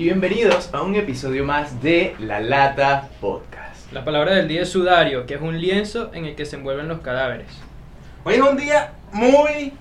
y 0.00 0.04
bienvenidos 0.04 0.72
a 0.72 0.80
un 0.80 0.94
episodio 0.94 1.44
más 1.44 1.82
de 1.82 2.16
La 2.20 2.40
Lata 2.40 3.10
Podcast. 3.20 3.92
La 3.92 4.02
palabra 4.02 4.32
del 4.32 4.48
día 4.48 4.62
es 4.62 4.70
sudario, 4.70 5.26
que 5.26 5.34
es 5.34 5.42
un 5.42 5.60
lienzo 5.60 6.10
en 6.14 6.24
el 6.24 6.34
que 6.34 6.46
se 6.46 6.56
envuelven 6.56 6.88
los 6.88 7.00
cadáveres. 7.00 7.48
Hoy 8.24 8.36
es 8.36 8.40
un 8.40 8.56
día 8.56 8.94
muy, 9.12 9.74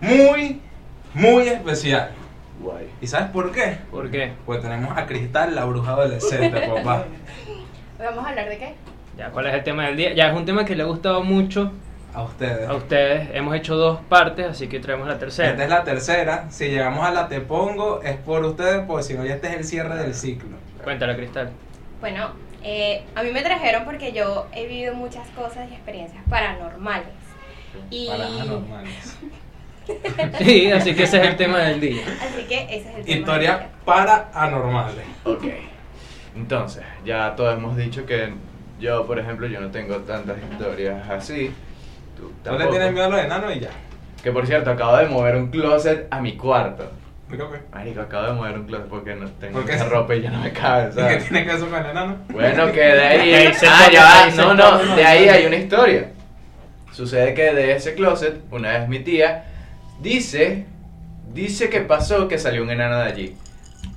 muy, 0.00 0.60
muy 1.14 1.46
especial. 1.46 2.10
Guay. 2.60 2.88
¿Y 3.00 3.06
sabes 3.06 3.30
por 3.30 3.52
qué? 3.52 3.76
¿Por 3.92 4.10
qué? 4.10 4.32
Pues 4.44 4.60
tenemos 4.60 4.98
a 4.98 5.06
Cristal, 5.06 5.54
la 5.54 5.64
bruja 5.66 5.92
adolescente, 5.92 6.60
papá. 6.66 7.04
¿Vamos 7.96 8.26
a 8.26 8.28
hablar 8.28 8.48
de 8.48 8.58
qué? 8.58 8.74
Ya, 9.16 9.30
¿cuál 9.30 9.46
es 9.46 9.54
el 9.54 9.62
tema 9.62 9.86
del 9.86 9.96
día? 9.96 10.14
Ya 10.14 10.30
es 10.30 10.36
un 10.36 10.46
tema 10.46 10.64
que 10.64 10.74
le 10.74 10.82
ha 10.82 10.86
gustado 10.86 11.22
mucho 11.22 11.70
A 12.12 12.22
ustedes. 12.22 12.68
a 12.68 12.74
ustedes. 12.74 13.28
Hemos 13.32 13.54
hecho 13.54 13.76
dos 13.76 14.00
partes, 14.08 14.46
así 14.46 14.68
que 14.68 14.80
traemos 14.80 15.06
la 15.06 15.14
Esta 15.14 15.26
tercera. 15.26 15.62
es 15.64 15.70
la 15.70 15.84
tercera. 15.84 16.50
Si 16.50 16.68
llegamos 16.68 17.06
a 17.06 17.10
la 17.12 17.28
Te 17.28 17.40
Pongo, 17.40 18.02
es 18.02 18.16
por 18.16 18.44
ustedes, 18.44 18.84
porque 18.86 19.04
si 19.04 19.14
no, 19.14 19.24
ya 19.24 19.34
este 19.34 19.48
es 19.48 19.54
el 19.54 19.64
cierre 19.64 19.96
del 19.96 20.14
ciclo. 20.14 20.56
Cuéntala, 20.82 21.14
Cristal. 21.14 21.50
Bueno, 22.00 22.30
eh, 22.64 23.04
a 23.14 23.22
mí 23.22 23.30
me 23.30 23.42
trajeron 23.42 23.84
porque 23.84 24.12
yo 24.12 24.46
he 24.52 24.66
vivido 24.66 24.94
muchas 24.94 25.28
cosas 25.28 25.70
y 25.70 25.74
experiencias 25.74 26.22
paranormales. 26.28 27.08
Y... 27.90 28.08
Paranormales. 28.08 29.18
Sí, 30.38 30.70
así 30.70 30.94
que 30.94 31.02
ese 31.02 31.20
es 31.20 31.26
el 31.26 31.36
tema 31.36 31.58
del 31.58 31.80
día. 31.80 32.04
Así 32.22 32.44
que 32.44 32.62
ese 32.64 32.90
es 32.90 32.96
el 32.98 33.04
tema. 33.04 33.18
Historia 33.18 33.58
del 33.58 33.68
paranormales. 33.84 35.04
Ok. 35.24 35.44
Entonces, 36.36 36.84
ya 37.04 37.34
todos 37.34 37.56
hemos 37.56 37.76
dicho 37.76 38.06
que 38.06 38.32
yo, 38.78 39.04
por 39.04 39.18
ejemplo, 39.18 39.48
yo 39.48 39.60
no 39.60 39.70
tengo 39.72 39.96
tantas 39.98 40.36
historias 40.48 41.08
así. 41.10 41.52
Tú 42.20 42.50
No 42.50 42.58
le 42.58 42.66
tienes 42.66 42.92
miedo 42.92 43.06
a 43.06 43.08
los 43.08 43.20
enanos 43.20 43.56
y 43.56 43.60
ya. 43.60 43.70
Que 44.22 44.30
por 44.32 44.46
cierto, 44.46 44.70
acabo 44.70 44.96
de 44.96 45.06
mover 45.06 45.36
un 45.36 45.48
closet 45.50 46.06
a 46.10 46.20
mi 46.20 46.36
cuarto. 46.36 46.90
¿Por 47.28 47.38
qué? 47.38 47.44
Marico, 47.72 48.00
acabo 48.00 48.26
de 48.26 48.32
mover 48.32 48.58
un 48.58 48.66
closet 48.66 48.86
porque 48.88 49.14
no 49.14 49.28
tengo 49.40 49.52
¿Por 49.60 49.64
qué? 49.66 49.72
mucha 49.74 49.88
ropa 49.88 50.14
y 50.16 50.22
ya 50.22 50.30
no 50.30 50.40
me 50.40 50.52
cabe, 50.52 50.84
¿Y 50.92 50.94
qué 50.96 51.00
¿sabes? 51.00 51.24
tiene 51.28 51.40
que 51.44 51.46
ver 51.48 51.56
eso 51.56 51.70
con 51.70 51.84
el 51.84 51.90
enano? 51.90 52.16
Bueno, 52.28 52.72
que 52.72 52.80
de 52.80 53.00
ahí. 53.00 53.52
Ah, 53.66 53.88
ya 53.92 54.04
va. 54.04 54.30
No, 54.36 54.54
no, 54.54 54.96
de 54.96 55.04
ahí 55.04 55.28
hay 55.28 55.46
una 55.46 55.56
historia. 55.56 56.10
Sucede 56.92 57.34
que 57.34 57.54
de 57.54 57.76
ese 57.76 57.94
closet, 57.94 58.40
una 58.50 58.78
vez 58.78 58.88
mi 58.88 58.98
tía 59.00 59.44
dice. 60.00 60.66
Dice 61.32 61.70
que 61.70 61.80
pasó 61.82 62.26
que 62.26 62.38
salió 62.38 62.62
un 62.64 62.70
enano 62.70 62.98
de 62.98 63.04
allí. 63.04 63.36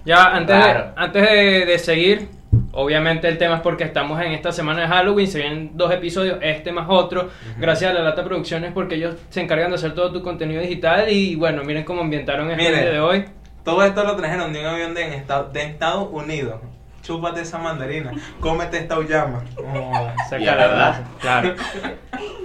Ya, 0.05 0.25
antes, 0.25 0.55
Claro. 0.55 0.83
de, 0.83 0.91
antes 0.97 1.21
de, 1.31 1.65
de 1.65 1.79
seguir, 1.79 2.27
obviamente 2.73 3.27
el 3.27 3.37
tema 3.37 3.55
es 3.55 3.61
porque 3.61 3.83
estamos 3.85 4.19
en 4.21 4.31
esta 4.33 4.51
semana 4.51 4.81
de 4.81 4.87
Halloween, 4.87 5.27
se 5.27 5.39
vienen 5.39 5.71
dos 5.73 5.91
episodios, 5.93 6.37
este 6.41 6.71
más 6.71 6.87
otro, 6.89 7.29
gracias 7.57 7.91
a 7.91 7.93
la 7.93 8.01
Lata 8.01 8.23
Producciones 8.23 8.71
porque 8.73 8.95
ellos 8.95 9.15
se 9.29 9.41
encargan 9.41 9.69
de 9.69 9.75
hacer 9.75 9.93
todo 9.95 10.11
tu 10.11 10.21
contenido 10.21 10.61
digital 10.61 11.09
y 11.09 11.35
bueno, 11.35 11.63
miren 11.63 11.83
cómo 11.85 12.01
ambientaron 12.01 12.51
este 12.51 12.63
Miren. 12.63 12.81
día 12.81 12.91
de 12.91 12.99
hoy. 12.99 13.25
Todo 13.63 13.83
esto 13.83 14.03
lo 14.03 14.15
trajeron 14.17 14.51
de 14.51 14.59
un 14.59 14.65
avión 14.65 14.93
de, 14.93 15.05
en 15.07 15.13
Esta- 15.13 15.43
de 15.43 15.61
Estados 15.63 16.09
Unidos. 16.11 16.59
Chúpate 17.01 17.41
esa 17.41 17.57
mandarina. 17.57 18.11
Cómete 18.39 18.77
esta 18.77 18.97
uyama. 18.97 19.43
Oh. 19.57 20.11
Saca 20.29 20.41
Y 20.41 20.45
la 20.45 20.55
verdad. 20.55 21.01
Claro. 21.21 21.55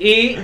Y, 0.00 0.36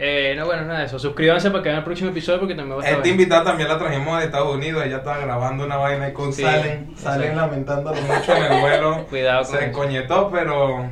eh, 0.00 0.34
no, 0.36 0.46
bueno, 0.46 0.64
nada 0.64 0.80
de 0.80 0.86
eso. 0.86 0.98
Suscríbanse 0.98 1.50
para 1.50 1.62
que 1.62 1.68
vean 1.68 1.78
el 1.78 1.84
próximo 1.84 2.10
episodio 2.10 2.38
porque 2.40 2.54
también 2.54 2.78
va 2.78 2.82
a 2.82 2.84
estar 2.86 2.98
Este 2.98 3.08
bueno. 3.10 3.22
invitado 3.22 3.44
también 3.44 3.68
la 3.68 3.78
trajimos 3.78 4.18
de 4.18 4.24
Estados 4.24 4.54
Unidos. 4.54 4.84
Ella 4.84 4.96
estaba 4.96 5.18
grabando 5.18 5.64
una 5.64 5.76
vaina 5.76 6.08
y 6.08 6.12
con 6.12 6.32
Sí, 6.32 6.42
Salen. 6.42 6.96
Salen 6.96 7.36
lamentándolo 7.36 8.00
mucho 8.00 8.34
en 8.34 8.42
el 8.52 8.60
vuelo. 8.60 9.06
Cuidado 9.10 9.42
con 9.44 9.58
Se 9.58 9.64
eso. 9.66 9.72
coñetó, 9.78 10.30
pero 10.30 10.86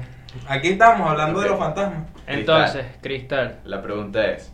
aquí 0.47 0.69
estamos 0.69 1.11
hablando 1.11 1.41
de 1.41 1.49
los 1.49 1.59
fantasmas. 1.59 2.07
Entonces, 2.27 2.85
Cristal. 3.01 3.61
La 3.65 3.81
pregunta 3.81 4.27
es: 4.27 4.53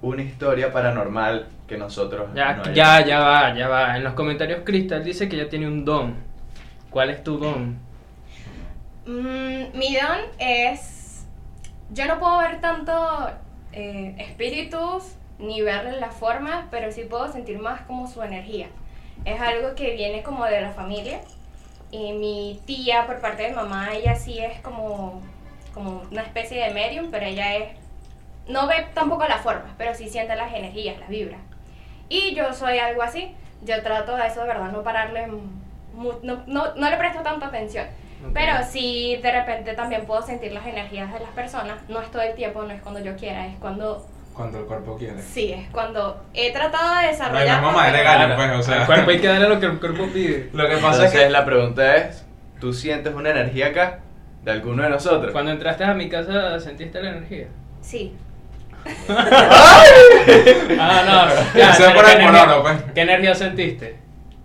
¿una 0.00 0.22
historia 0.22 0.72
paranormal 0.72 1.46
que 1.68 1.76
nosotros. 1.76 2.30
Ya, 2.34 2.54
no 2.54 2.64
ya, 2.72 3.04
ya 3.04 3.20
va, 3.20 3.54
ya 3.54 3.68
va. 3.68 3.96
En 3.96 4.02
los 4.02 4.14
comentarios 4.14 4.62
Cristal 4.64 5.04
dice 5.04 5.28
que 5.28 5.36
ya 5.36 5.48
tiene 5.48 5.66
un 5.68 5.84
don. 5.84 6.14
¿Cuál 6.88 7.10
es 7.10 7.22
tu 7.22 7.38
don? 7.38 7.78
Mm, 9.06 9.76
mi 9.78 9.94
don 9.94 10.18
es. 10.38 11.26
Yo 11.92 12.06
no 12.06 12.18
puedo 12.18 12.38
ver 12.38 12.60
tanto 12.60 12.92
eh, 13.72 14.14
espíritus 14.18 15.14
ni 15.38 15.62
verles 15.62 15.98
la 16.00 16.10
forma, 16.10 16.68
pero 16.70 16.92
sí 16.92 17.02
puedo 17.02 17.30
sentir 17.32 17.58
más 17.58 17.82
como 17.82 18.06
su 18.06 18.22
energía. 18.22 18.68
Es 19.24 19.40
algo 19.40 19.74
que 19.74 19.94
viene 19.94 20.22
como 20.22 20.44
de 20.44 20.60
la 20.60 20.70
familia. 20.70 21.20
Y 21.90 22.12
mi 22.12 22.60
tía, 22.66 23.06
por 23.06 23.20
parte 23.20 23.44
de 23.44 23.52
mamá, 23.52 23.94
ella 23.94 24.14
sí 24.14 24.38
es 24.38 24.60
como, 24.60 25.22
como 25.74 26.02
una 26.10 26.22
especie 26.22 26.62
de 26.62 26.72
medium, 26.72 27.10
pero 27.10 27.26
ella 27.26 27.56
es. 27.56 27.70
No 28.46 28.66
ve 28.66 28.86
tampoco 28.94 29.26
la 29.26 29.38
forma, 29.38 29.74
pero 29.78 29.94
sí 29.94 30.08
siente 30.08 30.34
las 30.36 30.52
energías, 30.52 30.98
las 30.98 31.08
vibras. 31.08 31.40
Y 32.08 32.34
yo 32.34 32.52
soy 32.52 32.78
algo 32.78 33.02
así. 33.02 33.34
Yo 33.62 33.82
trato 33.82 34.16
de 34.16 34.26
eso 34.26 34.40
de 34.40 34.48
verdad, 34.48 34.72
no 34.72 34.82
pararle. 34.82 35.26
no, 35.26 36.42
no, 36.46 36.74
no 36.74 36.90
le 36.90 36.96
presto 36.96 37.22
tanta 37.22 37.46
atención. 37.46 37.86
Pero 38.34 38.52
sí, 38.70 39.18
de 39.22 39.32
repente 39.32 39.72
también 39.74 40.04
puedo 40.06 40.22
sentir 40.22 40.52
las 40.52 40.66
energías 40.66 41.12
de 41.12 41.20
las 41.20 41.30
personas. 41.30 41.76
No 41.88 42.00
es 42.00 42.10
todo 42.10 42.22
el 42.22 42.34
tiempo, 42.34 42.62
no 42.62 42.70
es 42.72 42.80
cuando 42.82 43.00
yo 43.00 43.16
quiera, 43.16 43.46
es 43.46 43.56
cuando. 43.58 44.06
Cuando 44.34 44.58
el 44.60 44.64
cuerpo 44.64 44.96
quiere. 44.96 45.20
Sí, 45.20 45.52
es 45.52 45.68
cuando 45.70 46.22
he 46.34 46.52
tratado 46.52 46.96
de 46.96 47.02
No, 47.06 47.10
desarrollar. 47.10 47.60
no, 47.60 47.66
mamá, 47.72 47.88
eres 47.88 48.04
gallo, 48.04 48.34
pues, 48.36 48.50
o 48.58 48.62
sea. 48.62 48.80
Al 48.82 48.86
cuerpo 48.86 49.10
hay 49.10 49.18
que 49.20 49.26
darle 49.26 49.48
lo 49.48 49.60
que 49.60 49.66
el 49.66 49.80
cuerpo 49.80 50.06
pide. 50.12 50.48
Lo 50.52 50.64
que 50.68 50.74
pasa 50.76 50.86
Entonces, 51.04 51.14
es 51.14 51.20
que. 51.26 51.30
la 51.30 51.44
pregunta 51.44 51.96
es: 51.96 52.24
¿tú 52.60 52.72
sientes 52.72 53.14
una 53.14 53.30
energía 53.30 53.66
acá 53.68 53.98
de 54.44 54.50
alguno 54.52 54.82
de 54.82 54.90
nosotros? 54.90 55.32
Cuando 55.32 55.50
entraste 55.50 55.84
a 55.84 55.94
mi 55.94 56.08
casa, 56.08 56.58
¿sentiste 56.60 57.02
la 57.02 57.10
energía? 57.10 57.46
Sí. 57.82 58.14
Ah, 60.78 61.02
no. 61.06 61.58
ya, 61.58 61.74
pero 61.76 61.94
por 61.94 62.04
¿qué 62.04 62.12
el 62.12 62.20
energía- 62.20 62.62
pues. 62.62 62.76
¿Qué 62.94 63.00
energía 63.02 63.34
sentiste? 63.34 63.96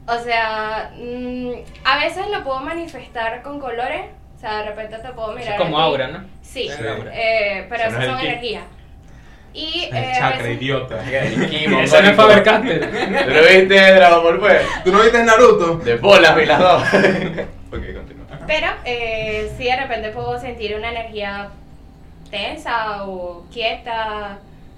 O 0.08 0.20
sea, 0.20 0.92
mm, 0.98 1.52
a 1.84 1.98
veces 1.98 2.28
lo 2.30 2.44
puedo 2.44 2.60
manifestar 2.60 3.42
con 3.42 3.60
colores. 3.60 4.06
O 4.36 4.40
sea, 4.40 4.58
de 4.60 4.66
repente 4.66 4.98
te 4.98 5.10
puedo 5.14 5.34
mirar. 5.34 5.54
es 5.54 5.60
como 5.60 5.80
aura, 5.80 6.08
¿no? 6.10 6.20
Sí, 6.42 6.70
Sí. 6.70 6.84
eh, 7.12 7.66
pero 7.70 7.84
Eso 7.84 7.92
no 7.92 7.98
esas 8.00 8.04
es 8.04 8.10
son 8.12 8.20
energías. 8.26 8.64
Y. 9.54 9.86
El 9.92 9.96
eh, 10.04 10.12
chakra, 10.18 10.38
veces- 10.44 10.62
idiota. 10.62 11.02
Eso 11.12 12.02
no 12.02 12.10
es. 12.10 12.16
Faber 12.16 12.44
Castell. 12.44 12.80
¿Tú 12.82 13.32
lo 13.34 13.42
viste 13.42 13.94
Dragon 13.96 14.24
Ball 14.24 14.40
pues? 14.40 14.62
¿Tú 14.84 14.92
no 14.92 15.02
viste 15.02 15.24
Naruto? 15.24 15.78
De 15.78 15.96
bolas, 15.96 16.36
vi 16.36 16.46
las 16.46 16.60
dos. 16.60 16.84
ok, 16.84 17.94
continúa. 17.96 18.26
Pero 18.46 18.68
eh, 18.84 19.52
sí, 19.58 19.64
de 19.64 19.76
repente 19.78 20.10
puedo 20.10 20.40
sentir 20.40 20.76
una 20.76 20.92
energía 20.92 21.50
tensa 22.30 23.06
o 23.06 23.46
quieta. 23.52 24.38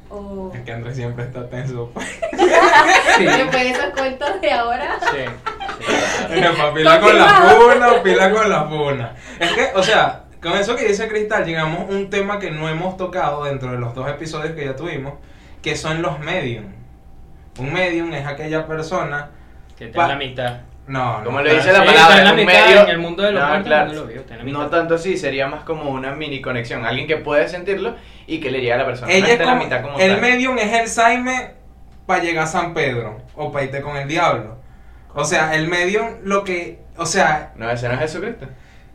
O. 0.10 0.52
Es 0.54 0.62
que 0.62 0.72
Andrés 0.72 0.96
siempre 0.96 1.26
está 1.26 1.48
tenso. 1.50 1.92
pues. 1.94 2.08
Sí. 3.18 3.24
Después 3.26 3.52
de 3.64 3.70
esos 3.72 3.86
cuentos 3.98 4.42
de 4.42 4.52
ahora. 4.52 5.00
Sí. 5.02 5.18
sí. 5.80 6.40
Epa, 6.40 6.74
pila 6.74 7.00
con 7.00 7.18
la 7.18 7.28
funa, 7.28 8.04
pila 8.04 8.32
con 8.32 8.50
la 8.50 8.64
funa. 8.66 9.16
Es 9.40 9.52
que, 9.54 9.70
o 9.76 9.82
sea, 9.82 10.24
con 10.42 10.54
eso 10.54 10.76
que 10.76 10.88
dice 10.88 11.08
Cristal, 11.08 11.46
llegamos 11.46 11.80
a 11.82 11.84
un 11.94 12.10
tema 12.12 12.38
que 12.40 12.52
no 12.52 12.70
hemos 12.70 12.96
tocado 12.96 13.44
dentro 13.46 13.72
de 13.72 13.80
los 13.80 13.96
dos 13.96 14.08
episodios 14.08 14.54
que 14.54 14.66
ya 14.66 14.76
tuvimos, 14.76 15.16
que 15.64 15.76
son 15.76 16.02
los 16.04 16.20
medium. 16.20 16.66
Un 17.60 17.74
medium 17.74 18.14
es 18.14 18.26
aquella 18.28 18.68
persona. 18.68 19.32
Que 19.78 19.88
te 19.88 19.94
Pa- 19.94 20.08
la 20.10 20.16
mitad. 20.16 20.58
No, 20.88 21.20
no. 21.20 21.26
Como 21.26 21.42
le 21.42 21.54
dice 21.56 21.72
la 21.74 21.82
Sí, 21.82 21.86
palabra, 21.86 22.18
en 22.20 22.24
la 22.24 22.30
un 22.32 22.36
mitad, 22.38 22.66
medio. 22.68 22.82
en 22.84 22.90
el 22.90 22.98
mundo 23.00 23.24
de 23.24 23.32
los 23.34 23.42
No, 23.42 23.48
muertos, 23.50 23.68
claro, 23.68 23.88
no 23.88 23.94
lo 23.94 24.06
la 24.06 24.44
mitad. 24.44 24.60
no 24.60 24.70
tanto 24.70 24.96
así, 24.96 25.18
sería 25.18 25.48
más 25.48 25.64
como 25.64 25.92
una 25.92 26.12
mini 26.14 26.42
conexión. 26.42 26.86
Alguien 26.86 27.08
que 27.08 27.18
puede 27.18 27.48
sentirlo 27.50 27.96
y 28.26 28.40
que 28.40 28.52
le 28.52 28.62
llega 28.62 28.76
a 28.76 28.78
la 28.80 28.86
persona. 28.86 29.12
Ella 29.12 29.20
no 29.22 29.26
es 29.28 29.32
está 29.34 29.44
en 29.44 29.50
la 29.50 29.54
como, 29.56 29.64
mitad 29.66 29.82
como 29.82 30.00
el 30.00 30.12
tal. 30.14 30.22
medium 30.22 30.58
es 30.58 30.74
el 30.74 30.88
Saime 30.88 31.52
para 32.06 32.24
llegar 32.24 32.46
a 32.46 32.48
San 32.48 32.74
Pedro 32.74 33.22
o 33.36 33.52
para 33.52 33.66
irte 33.66 33.82
con 33.82 33.98
el 33.98 34.08
diablo. 34.08 34.58
O 35.14 35.26
sea, 35.26 35.56
el 35.56 35.68
medium 35.68 36.08
lo 36.24 36.44
que, 36.44 36.80
o 36.96 37.06
sea, 37.06 37.52
No, 37.56 37.70
ese 37.70 37.88
no 37.90 37.96
es 37.96 38.00
Jesucristo. 38.00 38.48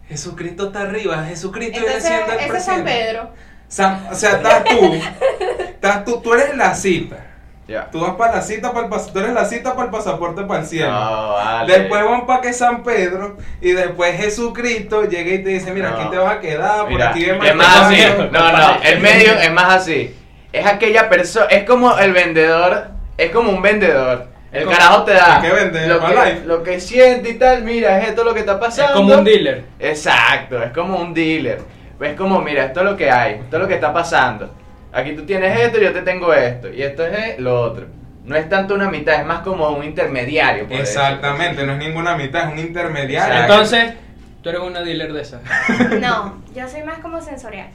Jesucristo 0.09 0.67
está 0.69 0.83
arriba, 0.83 1.25
Jesucristo 1.25 1.73
viene 1.81 1.87
Entonces, 1.97 2.11
siendo 2.11 2.33
el 2.33 2.39
ese 2.41 2.57
es 2.57 2.65
San. 2.65 2.85
Pedro. 2.85 3.31
San- 3.69 4.07
o 4.11 4.15
sea, 4.15 4.31
estás 4.33 4.65
tú, 4.65 4.95
estás 5.69 6.05
tú, 6.05 6.21
tú 6.23 6.35
eres 6.35 6.57
la 6.57 6.75
cita. 6.75 7.22
Ya. 7.69 7.89
Tú 7.91 8.01
vas 8.01 8.17
para 8.17 8.37
la 8.37 8.43
cita, 8.43 8.73
para 8.73 8.87
el 8.87 8.93
pas- 8.93 9.13
tú 9.13 9.19
eres 9.21 9.33
la 9.33 9.45
cita 9.45 9.73
para 9.75 9.85
el 9.85 9.91
pasaporte 9.91 10.43
para 10.43 10.61
el 10.61 10.67
cielo. 10.67 10.91
No, 10.91 11.33
vale. 11.35 11.79
Después 11.79 12.05
van 12.05 12.27
para 12.27 12.41
que 12.41 12.53
San 12.53 12.83
Pedro 12.83 13.37
y 13.61 13.71
después 13.71 14.17
Jesucristo 14.17 15.05
llega 15.05 15.33
y 15.33 15.43
te 15.43 15.51
dice, 15.51 15.73
mira, 15.73 15.91
No. 15.91 15.97
aquí 15.97 16.11
te 16.11 16.19
vas 16.19 16.37
a 16.37 16.41
quedar, 16.41 16.81
por 16.81 16.89
Mira, 16.91 17.11
aquí 17.11 17.25
es 17.25 17.55
más 17.55 17.77
así. 17.83 17.97
Marco". 18.03 18.33
No, 18.33 18.53
no, 18.53 18.77
el 18.83 19.01
medio 19.01 19.33
es 19.35 19.53
más 19.53 19.75
así. 19.77 20.15
Es 20.53 20.67
aquella 20.67 21.09
persona, 21.09 21.47
es 21.47 21.65
como 21.65 21.97
el 21.99 22.13
vendedor, 22.13 22.89
es 23.17 23.31
como 23.31 23.51
un 23.51 23.63
vendedor. 23.63 24.27
Es 24.51 24.59
El 24.59 24.65
como- 24.67 24.77
carajo 24.77 25.05
te 25.05 25.13
da 25.15 25.41
¿Qué 25.41 25.51
vende? 25.51 25.87
lo, 25.87 26.01
¿Para 26.01 26.25
que, 26.25 26.31
life? 26.35 26.47
lo 26.47 26.63
que 26.63 26.81
siente 26.81 27.31
y 27.31 27.35
tal, 27.39 27.63
mira, 27.63 27.99
es 28.03 28.09
esto 28.09 28.23
lo 28.25 28.35
que 28.35 28.41
está 28.41 28.53
Es 28.53 28.59
pasando. 28.59 28.93
como 28.95 29.15
un 29.15 29.25
dealer. 29.25 29.65
Exacto, 29.79 30.63
es 30.63 30.73
como 30.73 30.99
un 30.99 31.15
dealer. 31.15 31.61
Es 32.01 32.15
como, 32.17 32.41
mira, 32.43 32.65
esto 32.65 32.81
es 32.81 32.87
lo 32.87 32.97
que 32.97 33.11
hay, 33.11 33.35
esto 33.35 33.57
es 33.57 33.63
lo 33.63 33.69
que 33.69 33.75
está 33.75 33.93
pasando. 33.95 34.53
Aquí 34.93 35.13
tú 35.13 35.25
tienes 35.25 35.59
esto, 35.59 35.81
yo 35.81 35.93
te 35.93 36.03
tengo 36.03 36.35
esto, 36.35 36.69
y 36.71 36.83
esto 36.83 37.07
es 37.07 37.39
lo 37.39 37.61
otro. 37.61 37.87
No 38.25 38.37
es 38.37 38.49
tanto 38.49 38.75
una 38.75 38.89
mitad, 38.91 39.21
es 39.21 39.27
más 39.27 39.41
como 39.41 39.69
un 39.71 39.85
intermediario. 39.85 40.69
por 40.69 40.77
Exactamente, 40.77 41.65
no 41.65 41.73
es 41.73 41.79
ninguna 41.79 42.17
mitad, 42.17 42.47
es 42.47 42.53
un 42.53 42.59
intermediario. 42.59 43.35
Exacto. 43.35 43.53
Entonces, 43.53 43.95
tú 44.43 44.49
eres 44.51 44.61
una 44.61 44.83
dealer 44.83 45.13
de 45.13 45.23
esas. 45.23 45.41
No, 46.01 46.43
yo 46.55 46.69
soy 46.69 46.83
más 46.83 46.99
como 46.99 47.21
sensorial. 47.21 47.69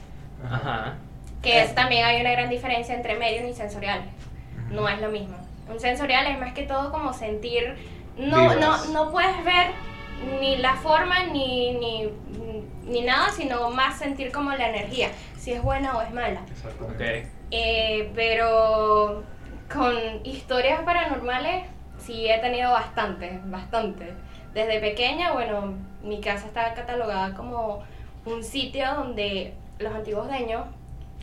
Ajá. 0.50 0.94
Que 1.42 1.62
es, 1.62 1.74
también 1.74 2.06
hay 2.06 2.20
una 2.20 2.30
gran 2.32 2.48
diferencia 2.48 2.94
entre 2.94 3.16
medium 3.16 3.48
y 3.48 3.54
sensoriales. 3.54 4.06
No 4.70 4.88
es 4.88 5.00
lo 5.00 5.10
mismo. 5.10 5.36
Un 5.70 5.80
sensorial 5.80 6.26
es 6.26 6.38
más 6.38 6.54
que 6.54 6.62
todo 6.62 6.90
como 6.90 7.12
sentir. 7.12 7.74
No, 8.16 8.54
no, 8.54 8.84
no 8.92 9.10
puedes 9.10 9.44
ver 9.44 9.68
ni 10.40 10.56
la 10.56 10.74
forma 10.74 11.24
ni, 11.24 11.74
ni, 11.74 12.10
ni 12.84 13.02
nada, 13.02 13.30
sino 13.30 13.70
más 13.70 13.98
sentir 13.98 14.32
como 14.32 14.50
la 14.52 14.68
energía, 14.68 15.10
si 15.36 15.52
es 15.52 15.62
buena 15.62 15.96
o 15.96 16.02
es 16.02 16.12
mala. 16.12 16.40
Exactamente. 16.50 17.20
Ok. 17.20 17.28
Eh, 17.50 18.10
pero 18.14 19.22
con 19.72 19.94
historias 20.24 20.80
paranormales 20.82 21.66
sí 21.98 22.28
he 22.28 22.38
tenido 22.38 22.70
bastante, 22.72 23.40
bastante. 23.44 24.12
Desde 24.54 24.80
pequeña, 24.80 25.32
bueno, 25.32 25.74
mi 26.02 26.20
casa 26.20 26.46
está 26.46 26.74
catalogada 26.74 27.34
como 27.34 27.82
un 28.24 28.42
sitio 28.42 28.86
donde 28.94 29.54
los 29.78 29.94
antiguos 29.94 30.26
dueños 30.26 30.64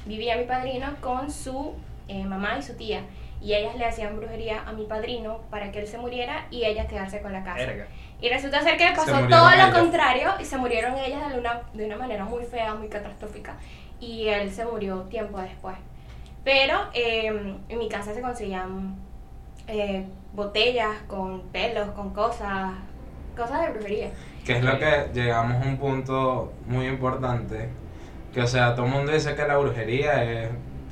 vivía 0.06 0.38
mi 0.38 0.45
padrino 0.45 0.95
con 1.01 1.31
su 1.31 1.74
eh, 2.07 2.24
mamá 2.24 2.57
y 2.57 2.62
su 2.62 2.75
tía. 2.75 3.01
Y 3.42 3.53
ellas 3.53 3.75
le 3.75 3.86
hacían 3.86 4.15
brujería 4.18 4.63
a 4.65 4.71
mi 4.71 4.86
padrino 4.86 5.42
para 5.50 5.71
que 5.71 5.80
él 5.80 5.88
se 5.88 5.97
muriera 5.97 6.47
y 6.50 6.65
ellas 6.65 6.88
quedarse 6.88 7.21
con 7.21 7.33
la 7.33 7.44
casa. 7.44 7.71
Y 8.25 8.30
resulta 8.30 8.60
ser 8.63 8.75
que 8.75 8.88
pasó 8.95 9.12
todo 9.12 9.50
lo 9.51 9.54
ellas. 9.54 9.77
contrario 9.77 10.31
y 10.39 10.45
se 10.45 10.57
murieron 10.57 10.98
ellas 10.98 11.31
de 11.31 11.38
una, 11.39 11.62
de 11.75 11.86
una 11.86 11.95
manera 11.95 12.25
muy 12.25 12.44
fea, 12.44 12.74
muy 12.74 12.88
catastrófica. 12.88 13.56
Y 14.00 14.30
él 14.30 14.51
se 14.51 14.66
murió 14.66 15.01
tiempo 15.01 15.39
después. 15.39 15.75
Pero 16.44 16.75
eh, 16.95 17.27
en 17.69 17.77
mi 17.77 17.88
casa 17.88 18.16
se 18.16 18.22
conseguían 18.22 18.95
eh, 19.68 20.07
botellas 20.33 20.89
con 21.06 21.42
pelos, 21.50 21.89
con 21.92 22.16
cosas, 22.16 22.72
cosas 23.38 23.62
de 23.62 23.74
brujería. 23.74 24.10
Que 24.44 24.54
es 24.54 24.63
lo 24.63 24.80
que 24.80 25.12
llegamos 25.13 25.63
a 25.63 25.69
un 25.69 25.78
punto 25.78 26.51
muy 26.66 26.88
importante. 26.88 27.69
Que, 28.33 28.42
o 28.42 28.48
sea, 28.48 28.74
todo 28.74 28.88
el 28.88 28.92
mundo 28.92 29.12
dice 29.12 29.36
que 29.36 29.45
la 29.45 29.57
brujería 29.57 30.24
es 30.24 30.50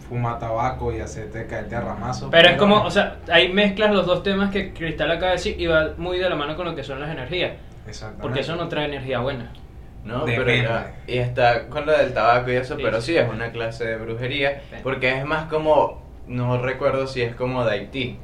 fumar 0.10 0.40
tabaco 0.40 0.94
y 0.94 1.00
hacerte 1.00 1.46
caerte 1.48 1.76
a 1.76 1.82
ramazos. 1.82 2.30
Pero 2.32 2.50
es 2.50 2.58
como, 2.58 2.82
o 2.84 2.92
sea, 2.92 3.18
ahí 3.32 3.52
mezclas 3.52 3.92
los 3.94 4.06
dos 4.06 4.24
temas 4.24 4.52
que 4.52 4.74
Cristal 4.74 5.10
acaba 5.12 5.28
de 5.32 5.38
decir 5.38 5.60
y 5.60 5.66
va 5.68 5.92
muy 5.98 6.18
de 6.20 6.30
la 6.30 6.36
mano 6.36 6.56
con 6.56 6.66
lo 6.66 6.76
que 6.76 6.84
son 6.84 7.00
las 7.00 7.10
energías. 7.10 7.54
Exactamente. 7.88 8.22
Porque 8.22 8.40
eso 8.42 8.56
no 8.56 8.68
trae 8.68 8.86
energía 8.86 9.20
buena. 9.20 9.52
No, 10.04 10.26
Depende. 10.26 10.44
pero 10.54 10.64
ya- 10.70 10.96
y 11.08 11.18
está 11.18 11.68
con 11.70 11.86
lo 11.86 11.98
del 11.98 12.14
tabaco 12.14 12.52
y 12.52 12.56
eso, 12.56 12.76
Sí. 12.76 12.82
pero 12.84 13.00
sí 13.02 13.16
es 13.16 13.30
una 13.30 13.52
clase 13.52 13.86
de 13.86 13.96
brujería, 13.98 14.50
Depende. 14.50 14.80
porque 14.84 15.18
es 15.18 15.26
más 15.26 15.46
como, 15.46 16.02
no 16.28 16.62
recuerdo 16.62 17.08
si 17.08 17.22
es 17.22 17.34
como 17.36 17.64
de 17.64 17.72
Haití, 17.72 18.20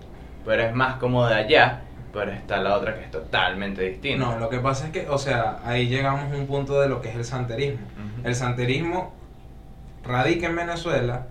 pero 0.46 0.64
es 0.64 0.74
más 0.76 0.96
como 0.96 1.26
de 1.26 1.36
allá, 1.36 1.82
pero 2.12 2.32
está 2.32 2.58
la 2.58 2.76
otra 2.76 2.96
que 2.96 3.02
es 3.06 3.12
totalmente 3.12 3.82
distinta. 3.84 4.26
No, 4.26 4.38
lo 4.40 4.50
que 4.50 4.60
pasa 4.60 4.88
es 4.88 4.92
que, 4.92 5.08
o 5.08 5.18
sea, 5.18 5.60
ahí 5.64 5.88
llegamos 5.88 6.34
a 6.34 6.36
un 6.36 6.48
punto 6.48 6.82
de 6.82 6.90
lo 6.90 7.02
que 7.02 7.10
es 7.10 7.16
el 7.16 7.24
santerismo. 7.24 7.88
El 8.26 8.36
santerismo 8.36 9.14
radica 10.04 10.48
en 10.48 10.56
Venezuela 10.58 11.28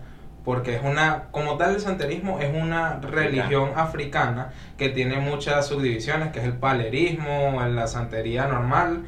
porque 0.49 0.77
es 0.77 0.83
una, 0.83 1.25
como 1.31 1.59
tal 1.59 1.75
el 1.75 1.81
santerismo 1.83 2.39
es 2.41 2.51
una 2.55 3.01
religión 3.03 3.73
africana 3.77 4.55
que 4.79 4.89
tiene 4.89 5.21
muchas 5.21 5.67
subdivisiones, 5.67 6.33
que 6.33 6.39
es 6.39 6.47
el 6.47 6.55
palerismo, 6.55 7.63
la 7.69 7.87
santería 7.87 8.47
normal, 8.47 9.05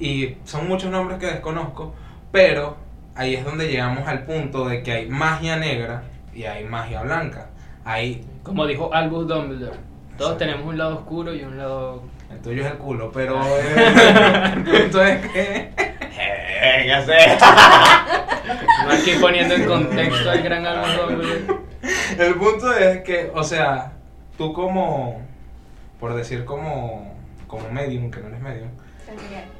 y 0.00 0.38
son 0.42 0.66
muchos 0.66 0.90
nombres 0.90 1.20
que 1.20 1.26
desconozco, 1.26 1.94
pero 2.32 2.78
ahí 3.14 3.36
es 3.36 3.44
donde 3.44 3.68
llegamos 3.68 4.08
al 4.08 4.24
punto 4.24 4.66
de 4.66 4.82
que 4.82 4.90
hay 4.90 5.06
magia 5.06 5.54
negra 5.54 6.02
y 6.34 6.46
hay 6.46 6.64
magia 6.64 7.02
blanca. 7.02 7.50
Hay, 7.84 8.26
Como 8.42 8.66
dijo 8.66 8.92
Albus 8.92 9.28
Dumbledore. 9.28 9.76
Todos 10.18 10.32
Exacto. 10.32 10.36
tenemos 10.38 10.66
un 10.66 10.78
lado 10.78 10.96
oscuro 10.96 11.32
y 11.32 11.44
un 11.44 11.58
lado... 11.58 12.02
el 12.28 12.40
tuyo 12.40 12.64
es 12.64 12.72
el 12.72 12.78
culo, 12.78 13.12
pero 13.12 13.40
eh, 13.46 14.52
el 14.56 14.64
punto 14.64 15.00
es 15.00 15.30
que... 15.30 15.70
Ya 16.88 17.06
sé. 17.06 18.18
No 18.86 18.90
aquí 18.92 19.12
poniendo 19.20 19.54
en 19.54 19.64
contexto 19.66 20.30
al 20.30 20.42
gran 20.42 20.64
Dumbledore. 20.64 21.62
El 22.18 22.34
punto 22.36 22.72
es 22.72 23.02
que, 23.02 23.30
o 23.34 23.42
sea, 23.42 23.92
tú 24.38 24.52
como, 24.52 25.20
por 26.00 26.14
decir 26.14 26.44
como, 26.44 27.14
como 27.46 27.68
medium, 27.70 28.10
que 28.10 28.20
no 28.20 28.28
eres 28.28 28.40
medium, 28.40 28.68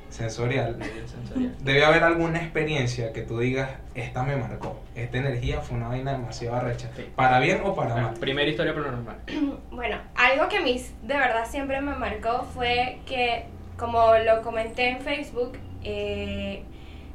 Sensorial. 0.09 0.77
sensorial, 0.79 1.57
debe 1.61 1.85
haber 1.85 2.05
alguna 2.05 2.39
experiencia 2.39 3.13
que 3.13 3.23
tú 3.23 3.39
digas, 3.39 3.71
esta 3.95 4.23
me 4.23 4.37
marcó, 4.37 4.81
esta 4.95 5.19
energía 5.19 5.61
fue 5.61 5.77
una 5.79 5.89
vaina 5.89 6.13
demasiado 6.13 6.57
arrecha, 6.57 6.89
Sí. 6.97 7.07
para 7.17 7.39
bien 7.41 7.61
o 7.65 7.75
para 7.75 7.93
Bueno, 7.95 8.09
mal. 8.11 8.19
primera 8.21 8.49
historia 8.51 8.75
paranormal. 8.75 9.17
Bueno, 9.71 9.97
algo 10.15 10.49
que 10.49 10.59
a 10.59 10.63
mí 10.63 10.81
de 11.03 11.15
verdad 11.17 11.45
siempre 11.49 11.81
me 11.81 11.95
marcó 11.97 12.45
fue 12.55 13.01
que, 13.07 13.47
como 13.79 14.17
lo 14.19 14.43
comenté 14.43 14.91
en 14.91 15.01
Facebook, 15.01 15.59
eh, 15.83 16.63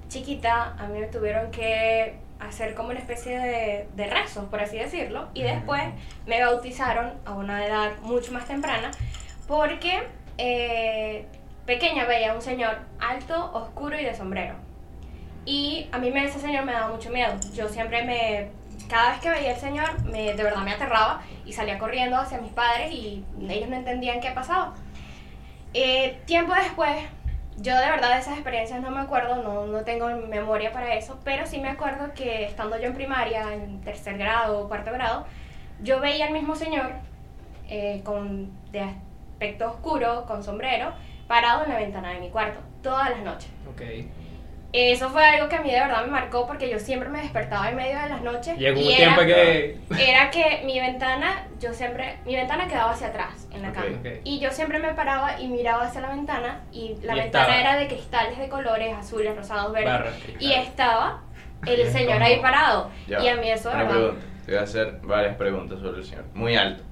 chiquita, 0.10 0.76
a 0.78 0.88
mí 0.88 1.00
me 1.00 1.08
tuvieron 1.08 1.52
que 1.52 2.16
hacer 2.40 2.76
como 2.76 2.90
una 2.90 3.00
especie 3.00 3.38
de, 3.38 3.88
de 3.96 4.08
rezos, 4.08 4.46
por 4.46 4.62
así 4.62 4.78
decirlo, 4.78 5.28
y 5.34 5.44
después 5.44 5.82
me 6.26 6.44
bautizaron 6.44 7.14
a 7.26 7.34
una 7.34 7.66
edad 7.66 7.98
mucho 8.02 8.32
más 8.32 8.46
temprana, 8.46 8.92
porque 9.48 10.04
eh, 10.38 11.26
pequeña 11.66 12.06
veía 12.06 12.32
a 12.32 12.36
un 12.36 12.42
señor 12.42 12.78
alto, 13.00 13.52
oscuro 13.54 14.00
y 14.00 14.04
de 14.04 14.16
sombrero. 14.16 14.56
Y 15.46 15.88
a 15.92 15.98
mí 15.98 16.12
me, 16.12 16.26
ese 16.26 16.40
señor 16.40 16.66
me 16.66 16.74
daba 16.74 16.90
mucho 16.90 17.10
miedo. 17.10 17.34
Yo 17.54 17.70
siempre 17.70 18.04
me... 18.04 18.50
Cada 18.90 19.12
vez 19.12 19.20
que 19.22 19.30
veía 19.30 19.52
al 19.52 19.60
señor, 19.60 20.04
me, 20.04 20.34
de 20.34 20.44
verdad 20.44 20.62
me 20.62 20.72
aterraba 20.72 21.22
y 21.46 21.54
salía 21.54 21.78
corriendo 21.78 22.18
hacia 22.18 22.40
mis 22.40 22.52
padres 22.52 22.92
y 22.92 23.24
ellos 23.50 23.70
no 23.70 23.76
entendían 23.76 24.20
qué 24.20 24.32
pasaba. 24.32 24.76
Eh, 25.74 26.22
tiempo 26.26 26.54
después, 26.54 26.96
yo 27.58 27.76
de 27.76 27.90
verdad 27.90 28.14
de 28.14 28.20
esas 28.20 28.36
experiencias 28.36 28.82
no 28.82 28.92
me 28.92 29.02
acuerdo, 29.02 29.42
no, 29.42 29.66
no 29.66 29.84
tengo 29.84 30.08
memoria 30.28 30.72
para 30.72 30.94
eso, 30.96 31.20
pero 31.24 31.46
sí 31.48 31.60
me 31.60 31.70
acuerdo 31.70 32.14
que 32.14 32.46
estando 32.46 32.80
yo 32.80 32.88
en 32.88 32.94
primaria, 32.94 33.54
en 33.54 33.82
tercer 33.82 34.18
grado 34.18 34.60
o 34.60 34.68
cuarto 34.68 34.92
grado, 34.92 35.26
yo 35.82 36.00
veía 36.00 36.28
al 36.28 36.34
mismo 36.34 36.56
señor 36.56 36.92
eh, 37.68 38.02
con, 38.04 38.52
de 38.72 38.82
aspecto 38.82 39.70
oscuro, 39.70 40.26
con 40.26 40.44
sombrero, 40.44 40.94
parado 41.28 41.64
en 41.64 41.70
la 41.70 41.78
ventana 41.78 42.12
de 42.12 42.20
mi 42.20 42.30
cuarto, 42.30 42.60
todas 42.82 43.10
las 43.10 43.22
noches. 43.22 43.50
Ok. 43.70 43.82
Eso 44.74 45.10
fue 45.10 45.26
algo 45.26 45.48
que 45.48 45.56
a 45.56 45.62
mí 45.62 45.72
de 45.72 45.80
verdad 45.80 46.04
me 46.06 46.12
marcó 46.12 46.46
porque 46.46 46.70
yo 46.70 46.78
siempre 46.78 47.08
me 47.10 47.22
despertaba 47.22 47.70
en 47.70 47.78
medio 47.78 47.98
de 48.00 48.10
las 48.10 48.22
noches. 48.22 48.58
Llegó 48.58 48.80
y 48.80 48.86
un 48.88 48.90
era- 48.92 48.98
tiempo 48.98 49.22
que... 49.22 49.78
era 49.98 50.30
que 50.30 50.62
mi 50.66 50.80
ventana, 50.80 51.48
yo 51.60 51.74
siempre, 51.74 52.18
mi 52.26 52.36
ventana 52.36 52.68
quedaba 52.68 52.92
hacia 52.92 53.08
atrás 53.08 53.48
en 53.52 53.62
la 53.62 53.70
Ok, 53.70 53.76
cama. 53.76 53.88
ok. 54.02 54.08
Y 54.26 54.40
yo 54.40 54.52
siempre 54.52 54.80
me 54.80 54.94
paraba 54.94 55.40
y 55.40 55.48
miraba 55.48 55.86
hacia 55.86 56.02
la 56.02 56.10
ventana 56.10 56.62
y 56.74 56.96
la 57.02 57.16
Y 57.16 57.20
ventana 57.22 57.46
estaba. 57.46 57.60
era 57.60 57.78
de 57.80 57.88
cristales 57.88 58.38
de 58.38 58.50
colores 58.50 58.94
azules, 58.94 59.36
rosados, 59.36 59.72
verdes. 59.72 59.90
Barras, 59.90 60.14
y 60.40 60.52
estaba 60.54 61.22
el 61.66 61.88
señor 61.92 62.22
ahí 62.22 62.40
parado. 62.42 62.92
Ya 63.08 63.24
y 63.24 63.28
a 63.30 63.36
mí 63.38 63.50
eso 63.50 63.70
de 63.70 63.78
verdad, 63.78 63.92
pregunta. 63.92 64.26
Te 64.46 64.52
voy 64.52 64.60
a 64.60 64.64
hacer 64.64 65.00
varias 65.02 65.36
preguntas 65.38 65.80
sobre 65.80 66.00
el 66.00 66.06
señor. 66.06 66.26
Muy 66.34 66.56
alto. 66.58 66.84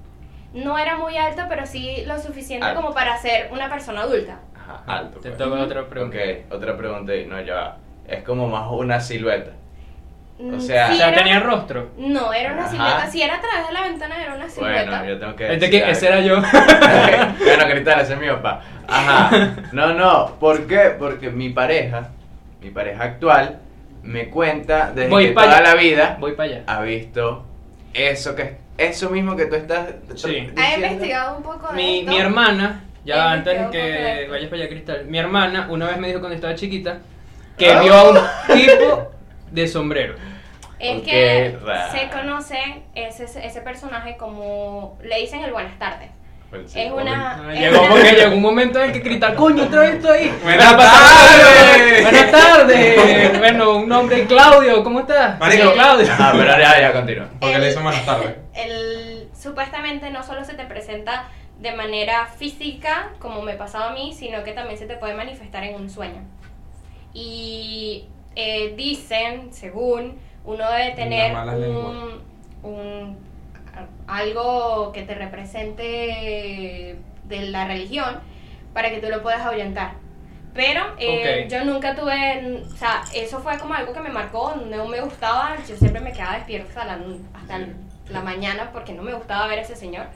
no 0.54 0.78
era 0.78 0.96
muy 0.96 1.16
alto, 1.18 1.42
pero 1.48 1.66
sí 1.66 2.02
lo 2.06 2.18
suficiente 2.18 2.64
Alto. 2.66 2.80
como 2.80 2.94
para 2.94 3.18
ser 3.18 3.50
una 3.52 3.68
persona 3.68 4.00
adulta. 4.00 4.40
Ajá, 4.68 4.82
alto. 4.86 5.20
Te 5.20 5.28
pues. 5.30 5.38
toca 5.38 5.60
otra 5.60 5.86
pregunta. 5.86 6.16
Ok, 6.18 6.52
otra 6.52 6.76
pregunta 6.76 7.14
y 7.14 7.26
no, 7.26 7.40
ya 7.40 7.54
va. 7.54 7.76
Es 8.08 8.22
como 8.24 8.48
más 8.48 8.66
una 8.70 9.00
silueta. 9.00 9.52
Mm, 10.38 10.54
O 10.54 10.60
sea- 10.60 10.88
O 10.88 10.92
sí 10.92 10.96
sea, 10.98 11.08
era- 11.08 11.16
tenía 11.18 11.40
rostro. 11.40 11.90
No, 11.96 12.32
era 12.32 12.52
una 12.52 12.62
Ajá. 12.62 12.70
silueta. 12.70 13.06
Si 13.10 13.22
era 13.22 13.36
a 13.36 13.40
través 13.40 13.66
de 13.68 13.72
la 13.72 13.82
ventana, 13.82 14.22
era 14.22 14.34
una 14.34 14.48
silueta. 14.48 14.84
Bueno, 14.84 15.04
yo 15.06 15.18
tengo 15.18 15.34
que 15.36 15.44
Este 15.54 15.66
decir 15.66 15.82
que, 15.84 15.90
ese 15.90 16.06
era 16.08 16.20
yo. 16.20 16.36
bueno, 17.38 17.64
Cristal, 17.70 18.00
ese 18.00 18.12
es 18.14 18.20
mi 18.20 18.28
papá. 18.28 18.60
Ajá. 18.88 19.54
No, 19.72 19.92
no. 19.94 20.36
¿Por 20.38 20.66
qué? 20.66 20.94
Porque 20.98 21.30
mi 21.30 21.50
pareja, 21.50 22.08
mi 22.60 22.70
pareja 22.70 23.04
actual, 23.04 23.58
me 24.02 24.28
cuenta 24.28 24.92
desde 24.94 25.08
Voy 25.08 25.28
que 25.28 25.32
pa' 25.32 25.44
toda 25.44 25.58
allá. 25.58 25.74
la 25.74 25.80
vida 25.80 26.16
Voy 26.20 26.32
para 26.32 26.48
allá. 26.50 26.62
ha 26.66 26.80
visto 26.82 27.44
eso 27.94 28.34
que 28.36 28.58
eso 28.78 29.08
mismo 29.10 29.34
que 29.36 29.46
tú 29.46 29.54
estás 29.56 29.88
Sí. 30.14 30.28
diciendo. 30.28 30.60
¿Ha 30.62 30.74
investigado 30.76 31.36
un 31.38 31.42
poco 31.42 31.68
de 31.68 31.74
Mi, 31.74 31.98
esto? 32.00 32.10
mi 32.12 32.18
hermana, 32.18 32.84
ya 33.06 33.32
antes 33.32 33.68
que 33.70 34.20
esto. 34.22 34.32
vayas 34.32 34.48
para 34.50 34.62
allá, 34.62 34.68
Cristal, 34.70 35.04
mi 35.06 35.18
hermana 35.18 35.66
una 35.70 35.86
vez 35.86 35.96
me 35.98 36.08
dijo 36.08 36.20
cuando 36.20 36.34
estaba 36.34 36.54
chiquita 36.54 36.98
que 37.56 37.70
Oh. 37.74 37.80
vio 37.82 37.94
a 37.94 38.10
un 38.10 38.18
tipo 38.54 39.10
de 39.50 39.68
sombrero. 39.68 40.14
Es 40.78 40.98
Ok, 40.98 41.04
que 41.04 41.58
raro. 41.64 41.92
se 41.92 42.08
conoce 42.10 42.58
ese, 42.94 43.24
ese 43.24 43.60
personaje 43.62 44.16
como 44.18 44.98
le 45.02 45.18
dicen 45.20 45.42
el 45.42 45.52
buenas 45.52 45.78
tardes. 45.78 46.10
Pues 46.50 46.70
sí, 46.70 46.78
Es 46.80 46.92
una- 46.92 47.32
Ah, 47.48 47.52
es 47.54 47.58
llegó 47.60 47.80
una- 47.80 47.88
porque 47.88 48.12
llegó 48.12 48.34
un 48.36 48.42
momento 48.42 48.80
en 48.82 48.92
que 48.92 49.02
Cristal, 49.02 49.34
coño, 49.34 49.64
otra 49.64 49.80
vez 49.80 49.94
estoy 49.94 50.18
ahí. 50.18 50.38
Buenas 50.44 50.76
tardes. 50.76 52.02
Buenas 52.02 52.30
tardes. 52.30 53.38
Bueno, 53.38 53.76
un 53.78 53.88
nombre, 53.88 54.26
Claudio, 54.26 54.84
¿cómo 54.84 55.00
estás? 55.00 55.38
Marico. 55.40 55.72
Claudio. 55.72 56.06
Ah, 56.18 56.32
pero 56.36 56.58
ya, 56.58 56.80
ya 56.80 56.92
continúa. 56.92 57.26
Porque 57.40 57.56
El- 57.56 57.62
le 57.62 57.70
hizo 57.70 57.80
buenas 57.82 58.04
tardes. 58.06 58.34
El, 58.54 59.28
supuestamente 59.36 60.10
no 60.10 60.22
solo 60.22 60.44
se 60.44 60.54
te 60.54 60.64
presenta 60.66 61.24
de 61.60 61.72
manera 61.74 62.26
física, 62.26 63.10
como 63.18 63.42
me 63.42 63.54
pasaba 63.54 63.90
a 63.90 63.92
mí, 63.94 64.12
sino 64.12 64.42
que 64.44 64.52
también 64.52 64.78
se 64.78 64.86
te 64.86 64.96
puede 64.96 65.14
manifestar 65.14 65.64
en 65.64 65.74
un 65.74 65.88
sueño. 65.90 66.22
Y 67.14 68.04
eh, 68.34 68.74
dicen, 68.76 69.52
según, 69.52 70.18
uno 70.44 70.70
debe 70.70 70.90
tener 70.92 71.32
un, 72.62 72.70
un- 72.70 73.18
algo 74.06 74.92
que 74.92 75.02
te 75.02 75.14
represente 75.14 76.96
de 77.24 77.40
la 77.50 77.66
religión 77.66 78.20
para 78.72 78.90
que 78.90 78.98
tú 78.98 79.08
lo 79.08 79.22
puedas 79.22 79.40
ahuyentar. 79.40 79.92
Pero 80.54 80.82
eh, 80.98 81.46
yo 81.50 81.64
nunca 81.64 81.94
tuve, 81.94 82.62
o 82.64 82.76
sea, 82.76 83.02
eso 83.14 83.40
fue 83.40 83.58
como 83.58 83.74
algo 83.74 83.92
que 83.92 84.00
me 84.00 84.08
marcó, 84.08 84.54
no 84.56 84.86
me 84.86 85.00
gustaba, 85.02 85.56
yo 85.68 85.76
siempre 85.76 86.00
me 86.00 86.12
quedaba 86.12 86.36
despierta 86.36 86.68
hasta 86.68 86.84
la, 86.96 86.98
hasta 87.34 87.58
la 88.08 88.20
mañana 88.22 88.70
porque 88.72 88.92
no 88.92 89.02
me 89.02 89.12
gustaba 89.12 89.46
ver 89.48 89.58
a 89.58 89.62
ese 89.62 89.76
señor. 89.76 90.06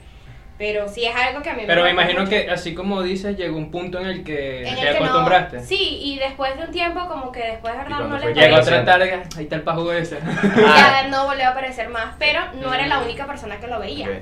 Pero 0.61 0.87
sí 0.89 1.07
es 1.07 1.17
algo 1.17 1.41
que 1.41 1.49
a 1.49 1.55
mí 1.55 1.63
Pero 1.67 1.83
me 1.85 1.91
imagino 1.93 2.19
mucho. 2.21 2.31
que, 2.33 2.51
así 2.51 2.75
como 2.75 3.03
dices, 3.03 3.35
llegó 3.35 3.57
un 3.57 3.71
punto 3.71 3.99
en 3.99 4.07
el 4.09 4.23
que 4.23 4.61
En 4.61 4.67
el 4.69 4.75
te 4.75 4.81
que 4.93 5.01
no- 5.01 5.07
acostumbraste. 5.07 5.61
sí, 5.61 5.99
y 6.03 6.19
después 6.19 6.55
de 6.59 6.65
un 6.67 6.71
tiempo, 6.71 7.01
como 7.09 7.33
que 7.33 7.41
después, 7.41 7.73
¿Y 7.73 7.79
¿verdad? 7.79 8.01
No 8.01 8.19
le 8.19 8.27
que 8.27 8.35
Llegó 8.35 8.41
Llegó 8.47 8.57
otra 8.61 8.81
a 8.81 8.85
tarde, 8.85 9.23
ahí 9.39 9.43
está 9.45 9.57
el 9.57 9.63
pajugo 9.63 9.91
ese. 9.95 10.19
ya 10.57 11.09
no 11.09 11.25
volvió 11.25 11.47
a 11.47 11.49
aparecer 11.53 11.89
más, 11.89 12.15
pero 12.19 12.41
no 12.61 12.75
era 12.75 12.87
la 12.89 12.99
única 13.01 13.27
persona 13.27 13.59
que 13.59 13.69
lo 13.69 13.81
veía. 13.81 14.21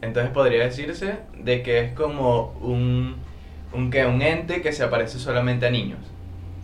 Entonces 0.00 0.32
podría 0.32 0.64
decirse 0.64 1.16
de 1.36 1.62
que 1.62 1.80
es 1.80 1.92
como 1.92 2.54
un, 2.62 3.16
un, 3.74 3.90
¿qué? 3.90 4.06
un 4.06 4.22
ente 4.22 4.62
que 4.62 4.72
se 4.72 4.84
aparece 4.84 5.18
solamente 5.18 5.66
a 5.66 5.70
niños, 5.70 5.98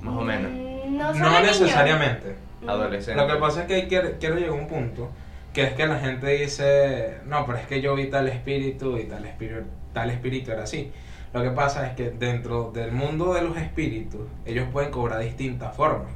más 0.01 0.17
o 0.17 0.23
menos. 0.23 0.51
Mm, 0.51 0.97
No, 0.97 1.13
No 1.13 1.41
necesariamente. 1.41 2.37
Adolescentes. 2.67 3.17
Lo 3.23 3.31
que 3.31 3.39
pasa 3.39 3.61
es 3.63 3.67
que 3.67 3.87
quiero, 3.87 4.13
quiero 4.19 4.37
llegar 4.37 4.51
a 4.51 4.55
un 4.55 4.67
punto 4.67 5.11
que 5.53 5.65
es 5.65 5.73
que 5.75 5.87
la 5.87 5.99
gente 5.99 6.27
dice, 6.29 7.19
no, 7.27 7.45
pero 7.45 7.59
es 7.59 7.67
que 7.67 7.81
yo 7.81 7.95
vi 7.95 8.09
tal 8.09 8.29
espíritu 8.29 8.97
y 8.97 9.05
tal 9.05 9.25
espíritu, 9.25 9.67
tal 9.93 10.11
espíritu 10.11 10.53
era 10.53 10.63
así. 10.63 10.93
Lo 11.33 11.43
que 11.43 11.51
pasa 11.51 11.87
es 11.87 11.95
que 11.95 12.11
dentro 12.11 12.71
del 12.73 12.93
mundo 12.93 13.35
de 13.35 13.43
los 13.43 13.57
espíritus, 13.57 14.23
ellos 14.47 14.67
pueden 14.73 14.91
cobrar 14.91 15.21
distintas 15.21 15.75
formas. 15.77 16.09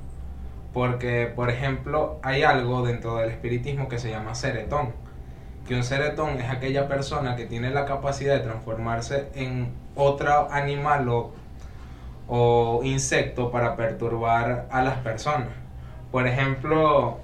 Porque, 0.72 1.32
por 1.34 1.50
ejemplo, 1.50 2.18
hay 2.22 2.42
algo 2.42 2.84
dentro 2.84 3.16
del 3.16 3.30
espiritismo 3.30 3.88
que 3.88 3.98
se 3.98 4.10
llama 4.10 4.34
seretón. 4.34 4.92
Que 5.68 5.76
un 5.76 5.84
seretón 5.84 6.40
es 6.40 6.50
aquella 6.50 6.88
persona 6.88 7.36
que 7.36 7.46
tiene 7.46 7.70
la 7.70 7.86
capacidad 7.86 8.34
de 8.34 8.40
transformarse 8.40 9.28
en 9.34 9.72
otro 9.94 10.50
animal 10.50 11.08
o, 11.08 11.32
o 12.26 12.80
insecto 12.82 13.50
para 13.50 13.76
perturbar 13.76 14.66
a 14.70 14.82
las 14.82 14.98
personas. 14.98 15.48
Por 16.10 16.26
ejemplo, 16.26 17.20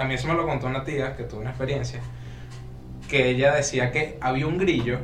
a 0.00 0.04
mí 0.04 0.14
eso 0.14 0.28
me 0.28 0.34
lo 0.34 0.46
contó 0.46 0.66
una 0.66 0.82
tía 0.82 1.14
que 1.14 1.24
tuvo 1.24 1.40
una 1.40 1.50
experiencia, 1.50 2.00
que 3.08 3.28
ella 3.28 3.54
decía 3.54 3.92
que 3.92 4.16
había 4.20 4.46
un 4.46 4.56
grillo 4.56 4.98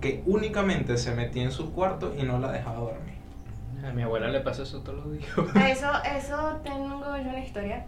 que 0.00 0.22
únicamente 0.26 0.96
se 0.96 1.14
metía 1.14 1.42
en 1.42 1.52
su 1.52 1.72
cuarto 1.72 2.14
y 2.18 2.22
no 2.22 2.38
la 2.38 2.52
dejaba 2.52 2.78
dormir. 2.78 3.14
A 3.86 3.92
mi 3.92 4.02
abuela 4.02 4.28
le 4.28 4.40
pasa 4.40 4.62
eso 4.62 4.80
todos 4.80 5.04
los 5.04 5.12
días. 5.12 5.30
Eso, 5.70 5.90
eso 6.16 6.60
tengo 6.64 7.16
yo 7.16 7.28
una 7.28 7.40
historia. 7.40 7.84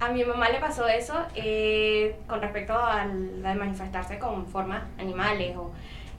A 0.00 0.08
mi 0.08 0.24
mamá 0.24 0.48
le 0.48 0.60
pasó 0.60 0.88
eso 0.88 1.14
eh, 1.34 2.16
con 2.26 2.40
respecto 2.40 2.72
a 2.72 3.04
la 3.04 3.50
de 3.50 3.54
manifestarse 3.56 4.18
con 4.18 4.46
formas 4.46 4.84
animales. 4.98 5.54
O, 5.56 5.72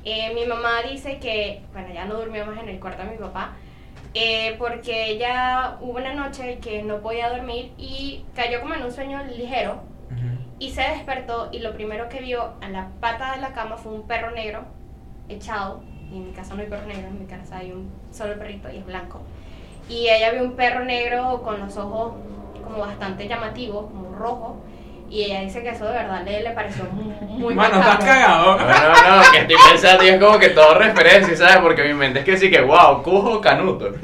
eh, 0.04 0.34
mi 0.36 0.46
mamá 0.46 0.84
dice 0.88 1.18
que, 1.20 1.64
bueno, 1.74 1.92
ya 1.94 2.06
no 2.06 2.16
durmió 2.16 2.46
más 2.46 2.60
en 2.60 2.70
el 2.70 2.80
cuarto 2.80 3.04
de 3.04 3.12
mi 3.12 3.18
papá, 3.18 3.54
eh, 4.14 4.56
porque 4.58 5.12
ella 5.12 5.78
hubo 5.82 5.98
una 5.98 6.14
noche 6.14 6.60
que 6.60 6.84
no 6.84 7.02
podía 7.02 7.30
dormir 7.30 7.72
y 7.78 8.24
cayó 8.36 8.62
como 8.62 8.74
en 8.74 8.84
un 8.84 8.92
sueño 8.92 9.24
ligero 9.26 9.82
y 10.60 10.72
se 10.72 10.82
despertó 10.82 11.50
y 11.52 11.60
lo 11.60 11.74
primero 11.74 12.10
que 12.10 12.20
vio 12.20 12.54
a 12.62 12.70
la 12.70 12.90
pata 13.00 13.36
de 13.36 13.42
la 13.42 13.54
cama 13.54 13.78
fue 13.78 13.94
un 13.94 14.08
perro 14.08 14.32
negro 14.32 14.64
echado. 15.30 15.82
Y 16.12 16.18
en 16.18 16.28
mi 16.28 16.32
casa 16.32 16.56
no 16.56 16.62
hay 16.62 16.68
perro 16.68 16.88
negro, 16.88 17.08
en 17.10 17.20
mi 17.20 17.26
casa 17.26 17.58
hay 17.58 17.72
un 17.72 17.92
solo 18.12 18.38
perrito 18.38 18.72
y 18.72 18.78
es 18.78 18.86
blanco. 18.86 19.22
Y 19.90 20.08
ella 20.08 20.32
vio 20.32 20.44
un 20.44 20.54
perro 20.54 20.84
negro 20.84 21.42
con 21.44 21.60
los 21.60 21.78
ojos 21.78 22.14
como 22.64 22.80
bastante 22.80 23.28
llamativos, 23.28 23.86
como 23.86 24.16
rojos. 24.16 24.58
Y 25.10 25.24
ella 25.24 25.40
dice 25.42 25.64
que 25.64 25.70
eso 25.70 25.86
de 25.86 25.94
verdad 25.94 26.22
le, 26.26 26.42
le 26.44 26.52
pareció 26.52 26.84
muy, 26.92 27.14
muy 27.40 27.54
Mano, 27.56 27.80
estás 27.80 28.04
cagado. 28.04 28.58
No, 28.58 28.66
no, 28.66 29.16
no, 29.18 29.32
que 29.32 29.38
estoy 29.40 29.56
pensando 29.72 30.04
y 30.04 30.08
es 30.10 30.20
como 30.20 30.38
que 30.38 30.50
todo 30.50 30.74
referencia, 30.78 31.36
¿sabes? 31.38 31.58
Porque 31.58 31.84
mi 31.84 31.94
mente 31.94 32.20
es 32.20 32.26
que 32.26 32.36
sí 32.38 32.52
que, 32.52 32.60
wow, 32.62 33.02
cujo 33.04 33.40
canuto. 33.40 33.90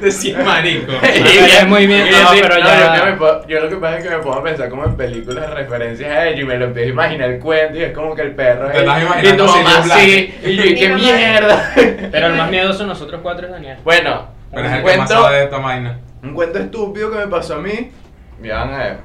Decís 0.00 0.36
marico. 0.44 0.92
es 1.02 1.66
muy 1.66 1.86
bien, 1.86 2.08
no, 2.10 2.28
sí, 2.32 2.38
pero 2.40 2.54
no, 2.60 2.64
ya- 2.66 2.96
Yo, 2.96 3.04
que 3.04 3.10
me 3.10 3.16
puedo- 3.16 3.46
yo 3.46 3.60
lo 3.60 3.68
que 3.68 3.76
pasa 3.76 3.98
es 3.98 4.04
que 4.04 4.10
me 4.10 4.18
pongo 4.18 4.36
a 4.38 4.42
pensar 4.42 4.68
como 4.70 4.84
en 4.84 4.96
películas 4.96 5.48
de 5.48 5.54
referencias 5.54 6.10
a 6.10 6.28
ello 6.28 6.42
y 6.42 6.44
me 6.46 6.56
lo 6.56 6.66
empiezo 6.66 6.88
a 6.88 6.92
imaginar 6.92 7.30
el 7.30 7.38
cuento 7.40 7.78
y 7.78 7.82
es 7.82 7.92
como 7.92 8.14
que 8.14 8.22
el 8.22 8.34
perro 8.34 8.68
Te 8.70 8.76
es- 8.78 8.82
estás 8.82 9.02
imaginando 9.02 9.44
así, 9.92 10.34
y 10.44 10.56
yo, 10.56 10.64
y 10.64 10.74
qué 10.76 10.88
mierda. 10.90 11.72
Pero 12.12 12.26
el 12.28 12.34
más 12.34 12.50
miedoso 12.50 12.86
nosotros 12.86 13.20
cuatro 13.22 13.46
es 13.46 13.52
Daniel. 13.52 13.78
Bueno, 13.84 14.28
Pero 14.52 14.66
es 14.66 14.70
un 14.70 14.76
el 14.78 14.82
que 14.84 14.96
más 14.96 15.08
cuento, 15.08 15.24
sabe 15.24 15.36
de 15.38 15.44
esta 15.44 15.58
vaina. 15.58 15.98
un 16.22 16.34
cuento 16.34 16.58
estúpido 16.58 17.10
que 17.10 17.18
me 17.18 17.26
pasó 17.26 17.54
a 17.56 17.58
mí. 17.58 17.90
Ya 18.42 18.56
van 18.64 18.74
a 18.74 18.78
ver. 18.78 18.96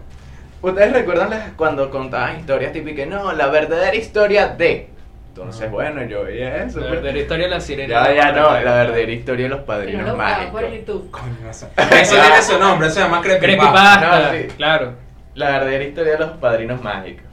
¿Ustedes 0.61 0.93
recuerdan 0.93 1.29
las- 1.29 1.49
cuando 1.55 1.89
contaban 1.89 2.39
historias 2.39 2.71
típicas? 2.73 3.07
No, 3.07 3.31
la 3.33 3.47
verdadera 3.47 3.95
historia 3.95 4.47
de. 4.47 4.89
Entonces, 5.29 5.69
bueno, 5.69 6.01
yo 6.05 6.23
veía 6.23 6.63
eso. 6.63 6.79
La 6.79 6.87
pues. 6.87 6.91
verdadera 7.01 7.19
historia 7.19 7.43
de 7.45 7.49
la 7.51 7.59
sirena. 7.59 8.05
Ya, 8.07 8.13
ya 8.15 8.31
no, 8.31 8.51
la 8.53 8.59
verdadera 8.61 9.11
historia 9.11 9.43
de 9.43 9.49
los 9.49 9.59
no 9.59 9.65
padrinos 9.65 10.05
lo 10.07 10.15
buscaba 10.15 10.51
por 10.51 10.61
mágicos. 10.63 10.79
YouTube. 10.87 11.11
Coño, 11.11 11.49
eso, 11.49 11.67
eso 11.91 12.15
tiene 12.15 12.41
su 12.41 12.57
nombre, 12.57 12.89
se 12.89 12.99
llama 13.01 13.21
creepypasta. 13.21 13.45
Creepypasta, 13.45 14.31
No, 14.31 14.37
sí. 14.39 14.47
claro. 14.55 14.93
La 15.35 15.49
verdadera 15.51 15.83
historia 15.83 16.13
de 16.13 16.19
los 16.19 16.29
padrinos 16.37 16.81
mágicos. 16.81 17.24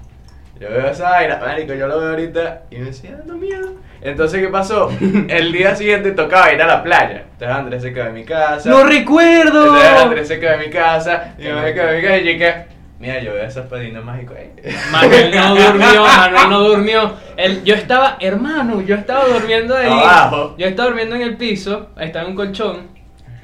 Yo 0.63 0.69
veo 0.71 0.87
esa 0.87 1.11
vaina, 1.11 1.39
marico, 1.39 1.75
yo 1.75 1.89
lo 1.89 1.99
veo 1.99 2.11
ahorita 2.11 2.63
y 2.71 2.77
me 2.77 2.85
decía, 2.87 3.17
dando 3.19 3.35
miedo. 3.37 3.73
Entonces, 4.01 4.41
¿qué 4.41 4.49
pasó? 4.49 4.91
El 5.29 5.53
día 5.53 5.75
siguiente 5.75 6.13
tocaba 6.13 6.53
ir 6.53 6.63
a 6.63 6.67
la 6.67 6.83
playa. 6.85 7.25
Entonces 7.33 7.57
Andrés 7.57 7.83
se 7.83 7.93
quedó 7.93 8.07
en 8.07 8.15
mi 8.15 8.25
casa. 8.25 8.71
¡No 8.71 8.85
recuerdo! 8.85 9.67
Entonces 9.77 10.01
Andrés 10.03 10.29
se 10.29 10.39
quedó 10.41 10.53
en 10.53 10.61
mi 10.61 10.71
casa. 10.71 11.35
Y 11.39 11.45
yo 11.45 11.57
me 11.57 11.75
quedé 11.75 11.91
en 11.91 11.97
mi 11.97 12.03
casa 12.03 12.17
y 12.19 12.23
dije, 12.33 12.55
mira, 13.01 13.21
yo 13.21 13.33
veo 13.35 13.45
esos 13.45 13.67
padrinos 13.67 14.05
mágicos 14.05 14.37
ahí. 14.37 14.53
Manuel 14.93 15.35
no 15.35 15.55
durmió, 15.57 16.03
Manuel 16.17 16.51
no 16.51 16.61
durmió. 16.61 17.13
El- 17.37 17.65
yo 17.65 17.75
estaba, 17.75 18.17
hermano, 18.21 18.81
yo 18.83 18.95
estaba 18.95 19.25
durmiendo 19.27 19.77
ahí. 19.77 19.91
Abajo. 19.91 20.55
Yo 20.59 20.67
estaba 20.67 20.89
durmiendo 20.89 21.17
en 21.17 21.23
el 21.23 21.37
piso, 21.37 21.91
estaba 21.99 22.25
en 22.25 22.31
un 22.33 22.37
colchón, 22.37 22.89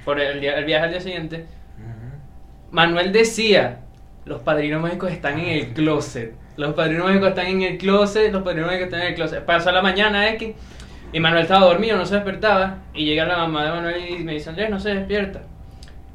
por 0.05 0.21
el, 0.21 0.41
día- 0.41 0.57
el 0.57 0.65
viaje 0.65 0.85
al 0.85 0.91
día 0.91 1.01
siguiente. 1.01 1.47
Manuel 2.71 3.13
decía, 3.13 3.79
los 4.25 4.41
padrinos 4.43 4.83
mágicos 4.83 5.11
están 5.11 5.39
en 5.39 5.49
el 5.49 5.69
closet. 5.73 6.35
Los 6.59 6.75
padrinos 6.75 7.07
mágicos 7.07 7.29
están 7.29 7.47
en 7.47 7.63
el 7.63 7.79
closet, 7.79 8.33
los 8.33 8.43
padrinos 8.43 8.67
mágicos 8.67 8.87
están 8.87 9.03
en 9.03 9.07
el 9.07 9.15
closet. 9.15 9.45
Pasó 9.45 9.71
la 9.71 9.81
mañana 9.81 10.29
X 10.31 10.55
y 11.13 11.21
Manuel 11.21 11.45
estaba 11.45 11.67
dormido, 11.67 11.97
no 11.97 12.05
se 12.05 12.17
despertaba. 12.17 12.79
Y 12.93 13.05
llega 13.05 13.27
la 13.27 13.37
mamá 13.37 13.65
de 13.65 13.71
Manuel 13.71 14.09
y 14.09 14.25
me 14.25 14.33
dice, 14.33 14.51
Andrés, 14.51 14.69
no 14.69 14.81
se 14.81 14.93
despierta. 14.93 15.43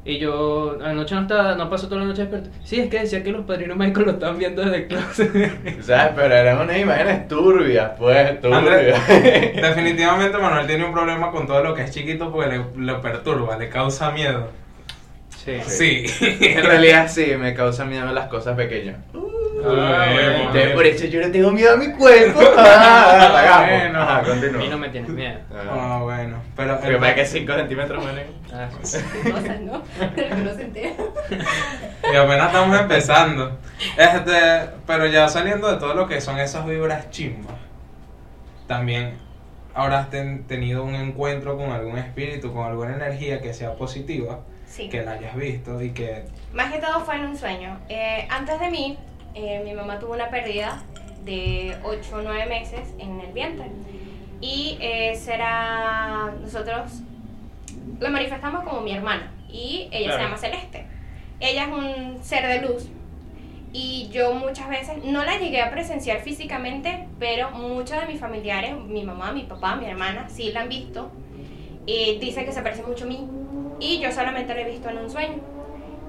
Y 0.04 0.18
yo, 0.18 0.76
anoche 0.84 1.14
no 1.14 1.22
estaba, 1.22 1.54
no 1.54 1.70
pasó 1.70 1.88
toda 1.88 2.02
la 2.02 2.08
noche 2.08 2.26
despierto. 2.26 2.50
Sí, 2.62 2.78
es 2.78 2.90
que 2.90 3.00
decía 3.00 3.22
que 3.22 3.32
los 3.32 3.46
padrinos 3.46 3.78
mágicos 3.78 4.04
lo 4.04 4.10
estaban 4.12 4.38
viendo 4.38 4.62
desde 4.62 4.76
el 4.76 4.88
closet. 4.88 5.80
¿Sabes? 5.82 6.12
Pero 6.14 6.34
eran 6.34 6.60
unas 6.60 6.76
imágenes 6.76 7.26
turbias, 7.26 7.92
pues, 7.98 8.42
Andrés, 8.42 8.42
turbias. 8.42 9.08
definitivamente 9.08 10.36
Manuel 10.42 10.66
tiene 10.66 10.84
un 10.84 10.92
problema 10.92 11.30
con 11.30 11.46
todo 11.46 11.64
lo 11.64 11.74
que 11.74 11.84
es 11.84 11.90
chiquito 11.90 12.30
porque 12.30 12.58
le, 12.58 12.64
lo 12.84 13.00
perturba, 13.00 13.56
le 13.56 13.70
causa 13.70 14.10
miedo. 14.10 14.50
Sí. 15.42 15.58
Sí. 15.62 16.04
en 16.20 16.64
realidad 16.64 17.08
sí, 17.08 17.32
me 17.38 17.54
causa 17.54 17.86
miedo 17.86 18.12
las 18.12 18.28
cosas 18.28 18.56
pequeñas. 18.56 18.96
Ah, 19.66 20.06
bueno. 20.12 20.30
Entonces, 20.38 20.70
por 20.72 20.86
eso 20.86 21.06
yo 21.06 21.20
no 21.20 21.30
tengo 21.32 21.50
miedo 21.52 21.72
a 21.74 21.76
mi 21.76 21.90
cuerpo. 21.92 22.40
Ah, 22.56 23.38
hagamos. 23.38 23.68
Bueno. 23.70 24.00
Ajá, 24.00 24.18
A 24.18 24.22
continúa. 24.22 24.58
mí 24.60 24.68
no 24.68 24.78
me 24.78 24.88
tienes 24.90 25.10
miedo. 25.10 25.38
Ah, 25.70 26.00
bueno. 26.02 26.42
Pero 26.56 26.78
Porque 26.80 26.96
para 26.96 27.14
que 27.14 27.26
5 27.26 27.52
centímetros 27.54 28.04
menos. 28.04 28.22
Ah, 28.52 28.68
Cosas, 28.80 29.60
¿no? 29.60 29.82
Pero 30.16 30.28
que 30.36 30.42
no 30.42 30.54
se 30.54 30.62
entera. 30.62 30.94
Y 32.12 32.16
apenas 32.16 32.46
estamos 32.46 32.80
empezando. 32.80 33.58
Este, 33.96 34.70
pero 34.86 35.06
ya 35.06 35.28
saliendo 35.28 35.70
de 35.70 35.78
todo 35.78 35.94
lo 35.94 36.06
que 36.06 36.20
son 36.20 36.38
esas 36.38 36.64
vibras 36.66 37.10
chimbas, 37.10 37.54
también 38.66 39.18
habrás 39.74 40.10
ten- 40.10 40.44
tenido 40.46 40.84
un 40.84 40.94
encuentro 40.94 41.56
con 41.56 41.70
algún 41.72 41.98
espíritu, 41.98 42.52
con 42.52 42.66
alguna 42.66 42.94
energía 42.94 43.40
que 43.40 43.52
sea 43.52 43.74
positiva, 43.74 44.40
Sí. 44.66 44.88
que 44.88 45.02
la 45.02 45.12
hayas 45.12 45.34
visto 45.36 45.80
y 45.82 45.90
que... 45.90 46.24
Más 46.52 46.72
que 46.72 46.78
todo 46.78 47.00
fue 47.04 47.16
en 47.16 47.26
un 47.26 47.36
sueño. 47.36 47.78
Eh, 47.88 48.26
antes 48.30 48.58
de 48.60 48.70
mí, 48.70 48.98
eh, 49.34 49.62
mi 49.64 49.72
mamá 49.72 49.98
tuvo 49.98 50.12
una 50.14 50.28
pérdida 50.30 50.82
de 51.24 51.76
8 51.84 52.16
o 52.16 52.22
9 52.22 52.46
meses 52.46 52.80
en 52.98 53.20
el 53.20 53.32
vientre. 53.32 53.66
Y 54.40 54.76
eh, 54.80 55.14
será. 55.16 56.32
Nosotros 56.40 57.00
la 58.00 58.10
manifestamos 58.10 58.64
como 58.64 58.80
mi 58.80 58.92
hermana. 58.92 59.32
Y 59.48 59.88
ella 59.90 60.06
Claro. 60.06 60.18
se 60.18 60.24
llama 60.24 60.36
Celeste. 60.38 60.84
Ella 61.40 61.64
es 61.64 61.68
un 61.72 62.22
ser 62.22 62.46
de 62.46 62.66
luz. 62.68 62.88
Y 63.72 64.08
yo 64.12 64.34
muchas 64.34 64.68
veces 64.68 65.02
no 65.04 65.24
la 65.24 65.36
llegué 65.38 65.60
a 65.60 65.70
presenciar 65.70 66.20
físicamente, 66.20 67.08
pero 67.18 67.50
muchos 67.50 67.98
de 68.00 68.06
mis 68.06 68.20
familiares, 68.20 68.76
mi 68.76 69.02
mamá, 69.02 69.32
mi 69.32 69.42
papá, 69.42 69.74
mi 69.76 69.86
hermana, 69.86 70.28
sí 70.28 70.52
la 70.52 70.60
han 70.60 70.68
visto. 70.68 71.10
Y 71.86 72.18
dicen 72.18 72.44
que 72.46 72.52
se 72.52 72.62
parece 72.62 72.82
mucho 72.82 73.04
a 73.04 73.08
mí. 73.08 73.26
Y 73.80 73.98
yo 73.98 74.12
solamente 74.12 74.54
la 74.54 74.60
he 74.60 74.70
visto 74.70 74.88
en 74.88 74.98
un 74.98 75.10
sueño. 75.10 75.40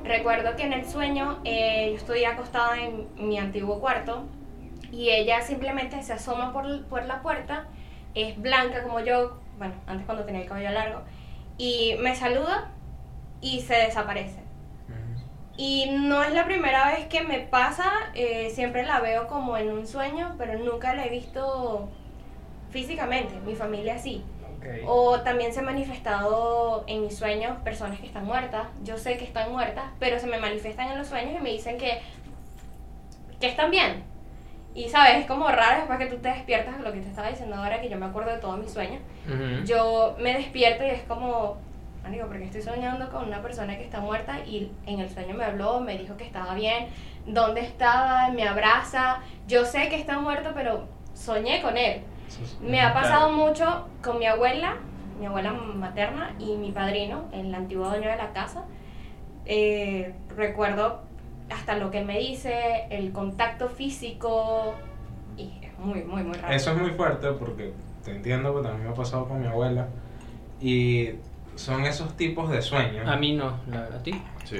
Recuerdo 0.05 0.55
que 0.55 0.63
en 0.63 0.73
el 0.73 0.85
sueño 0.85 1.39
eh, 1.45 1.87
yo 1.89 1.97
estoy 1.97 2.25
acostada 2.25 2.79
en 2.79 3.07
mi 3.17 3.39
antiguo 3.39 3.79
cuarto 3.79 4.23
y 4.91 5.09
ella 5.09 5.41
simplemente 5.41 6.01
se 6.03 6.13
asoma 6.13 6.53
por, 6.53 6.85
por 6.85 7.05
la 7.05 7.23
puerta, 7.23 7.65
es 8.13 8.39
blanca 8.39 8.83
como 8.83 8.99
yo, 8.99 9.39
bueno, 9.57 9.73
antes 9.87 10.05
cuando 10.05 10.23
tenía 10.23 10.41
el 10.41 10.47
cabello 10.47 10.69
largo, 10.69 11.01
y 11.57 11.95
me 11.99 12.15
saluda 12.15 12.71
y 13.41 13.61
se 13.61 13.73
desaparece. 13.73 14.45
Y 15.57 15.89
no 15.89 16.21
es 16.21 16.33
la 16.33 16.45
primera 16.45 16.87
vez 16.93 17.07
que 17.07 17.23
me 17.23 17.39
pasa, 17.39 17.91
eh, 18.13 18.51
siempre 18.53 18.83
la 18.83 18.99
veo 18.99 19.27
como 19.27 19.57
en 19.57 19.71
un 19.71 19.87
sueño, 19.87 20.35
pero 20.37 20.59
nunca 20.59 20.93
la 20.93 21.05
he 21.05 21.09
visto 21.09 21.89
físicamente, 22.69 23.39
mi 23.39 23.55
familia 23.55 23.97
sí. 23.97 24.23
Ok. 24.65 24.89
O 24.89 25.19
también 25.21 25.53
se 25.53 25.59
han 25.59 25.65
manifestado 25.65 26.83
en 26.87 27.01
mis 27.01 27.17
sueños 27.17 27.57
personas 27.63 27.99
que 27.99 28.07
están 28.07 28.25
muertas. 28.25 28.67
Yo 28.83 28.97
sé 28.97 29.17
que 29.17 29.25
están 29.25 29.51
muertas, 29.51 29.85
pero 29.99 30.19
se 30.19 30.27
me 30.27 30.39
manifiestan 30.39 30.91
en 30.91 30.97
los 30.97 31.07
sueños 31.07 31.39
y 31.39 31.43
me 31.43 31.51
dicen 31.51 31.77
que, 31.77 32.01
que 33.39 33.47
están 33.47 33.71
bien. 33.71 34.03
Y 34.75 34.89
sabes, 34.89 35.19
es 35.19 35.25
como 35.25 35.47
raro 35.47 35.77
después 35.77 35.97
que 35.97 36.07
tú 36.07 36.17
te 36.17 36.27
despiertas, 36.27 36.81
lo 36.81 36.91
que 36.91 36.99
te 36.99 37.07
estaba 37.07 37.29
diciendo 37.29 37.55
ahora, 37.55 37.79
que 37.79 37.87
yo 37.87 37.97
me 37.97 38.07
acuerdo 38.07 38.31
de 38.31 38.39
todos 38.39 38.59
mis 38.59 38.71
sueños. 38.71 39.01
Yo 39.65 40.17
me 40.19 40.33
despierto 40.33 40.83
y 40.83 40.89
es 40.89 41.01
como, 41.03 41.57
amigo, 42.05 42.27
porque 42.27 42.43
estoy 42.43 42.61
soñando 42.61 43.09
con 43.09 43.25
una 43.25 43.41
persona 43.41 43.77
que 43.77 43.85
está 43.85 44.01
muerta 44.01 44.39
y 44.45 44.69
en 44.85 44.99
el 44.99 45.09
sueño 45.09 45.33
me 45.33 45.45
habló, 45.45 45.79
me 45.79 45.97
dijo 45.97 46.17
que 46.17 46.25
estaba 46.25 46.53
bien, 46.55 46.87
dónde 47.25 47.61
estaba, 47.61 48.29
me 48.31 48.45
abraza. 48.45 49.21
Yo 49.47 49.63
sé 49.63 49.87
que 49.87 49.95
está 49.95 50.19
muerto, 50.19 50.51
pero 50.53 50.89
soñé 51.13 51.61
con 51.61 51.77
él. 51.77 52.01
Me 52.61 52.81
ha 52.81 52.93
pasado 52.93 53.31
mucho 53.31 53.87
con 54.03 54.19
mi 54.19 54.25
abuela, 54.25 54.77
mi 55.19 55.25
abuela 55.25 55.53
materna 55.53 56.33
y 56.39 56.55
mi 56.57 56.71
padrino, 56.71 57.25
el 57.31 57.53
antiguo 57.53 57.89
dueño 57.89 58.09
de 58.09 58.17
la 58.17 58.33
casa. 58.33 58.63
Eh, 59.45 60.13
recuerdo 60.35 61.01
hasta 61.49 61.77
lo 61.77 61.91
que 61.91 62.03
me 62.03 62.19
dice, 62.19 62.87
el 62.89 63.11
contacto 63.11 63.69
físico, 63.69 64.73
y 65.37 65.51
es 65.61 65.77
muy, 65.79 66.03
muy, 66.03 66.23
muy 66.23 66.35
raro. 66.37 66.53
Eso 66.53 66.71
es 66.71 66.77
muy 66.77 66.91
fuerte 66.91 67.31
porque 67.33 67.73
te 68.03 68.11
entiendo, 68.11 68.51
porque 68.51 68.67
también 68.67 68.87
me 68.87 68.93
ha 68.93 68.95
pasado 68.95 69.27
con 69.27 69.41
mi 69.41 69.47
abuela. 69.47 69.87
Y 70.59 71.11
son 71.55 71.85
esos 71.85 72.15
tipos 72.17 72.49
de 72.49 72.61
sueños. 72.61 73.07
A 73.07 73.15
mí 73.17 73.33
no, 73.33 73.59
la 73.67 73.81
verdad, 73.81 73.99
a 73.99 74.03
ti. 74.03 74.11
Sí. 74.43 74.57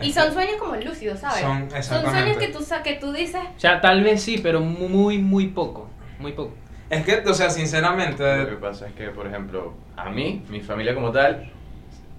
Y 0.00 0.12
son 0.12 0.32
sueños 0.32 0.56
como 0.58 0.76
lúcidos, 0.76 1.20
¿sabes? 1.20 1.40
Son- 1.40 1.68
sueños 1.70 1.74
exactamente. 1.74 2.46
que 2.46 2.52
tú, 2.52 2.64
que 2.84 2.94
tú 2.94 3.12
dices, 3.12 3.42
O 3.56 3.60
sea, 3.60 3.80
tal 3.80 4.02
vez 4.02 4.22
sí, 4.22 4.38
pero 4.42 4.60
muy, 4.60 5.18
muy 5.18 5.48
poco. 5.48 5.88
Muy 6.18 6.32
poco. 6.32 6.54
Es 6.90 7.04
que, 7.04 7.16
o 7.28 7.34
sea, 7.34 7.46
Lo 7.48 7.54
que 7.54 7.60
sinceramente, 7.60 8.46
pasa 8.60 8.88
es 8.88 8.94
que, 8.94 9.08
por 9.08 9.26
ejemplo, 9.26 9.74
a 9.96 10.08
mí, 10.10 10.44
mi 10.48 10.60
familia 10.60 10.94
como 10.94 11.12
tal, 11.12 11.50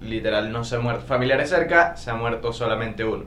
literal 0.00 0.52
no 0.52 0.64
se 0.64 0.76
ha 0.76 0.78
muerto. 0.78 1.04
Familiares 1.06 1.48
cerca, 1.50 1.96
se 1.96 2.10
ha 2.10 2.14
muerto 2.14 2.52
solamente 2.52 3.04
uno. 3.04 3.24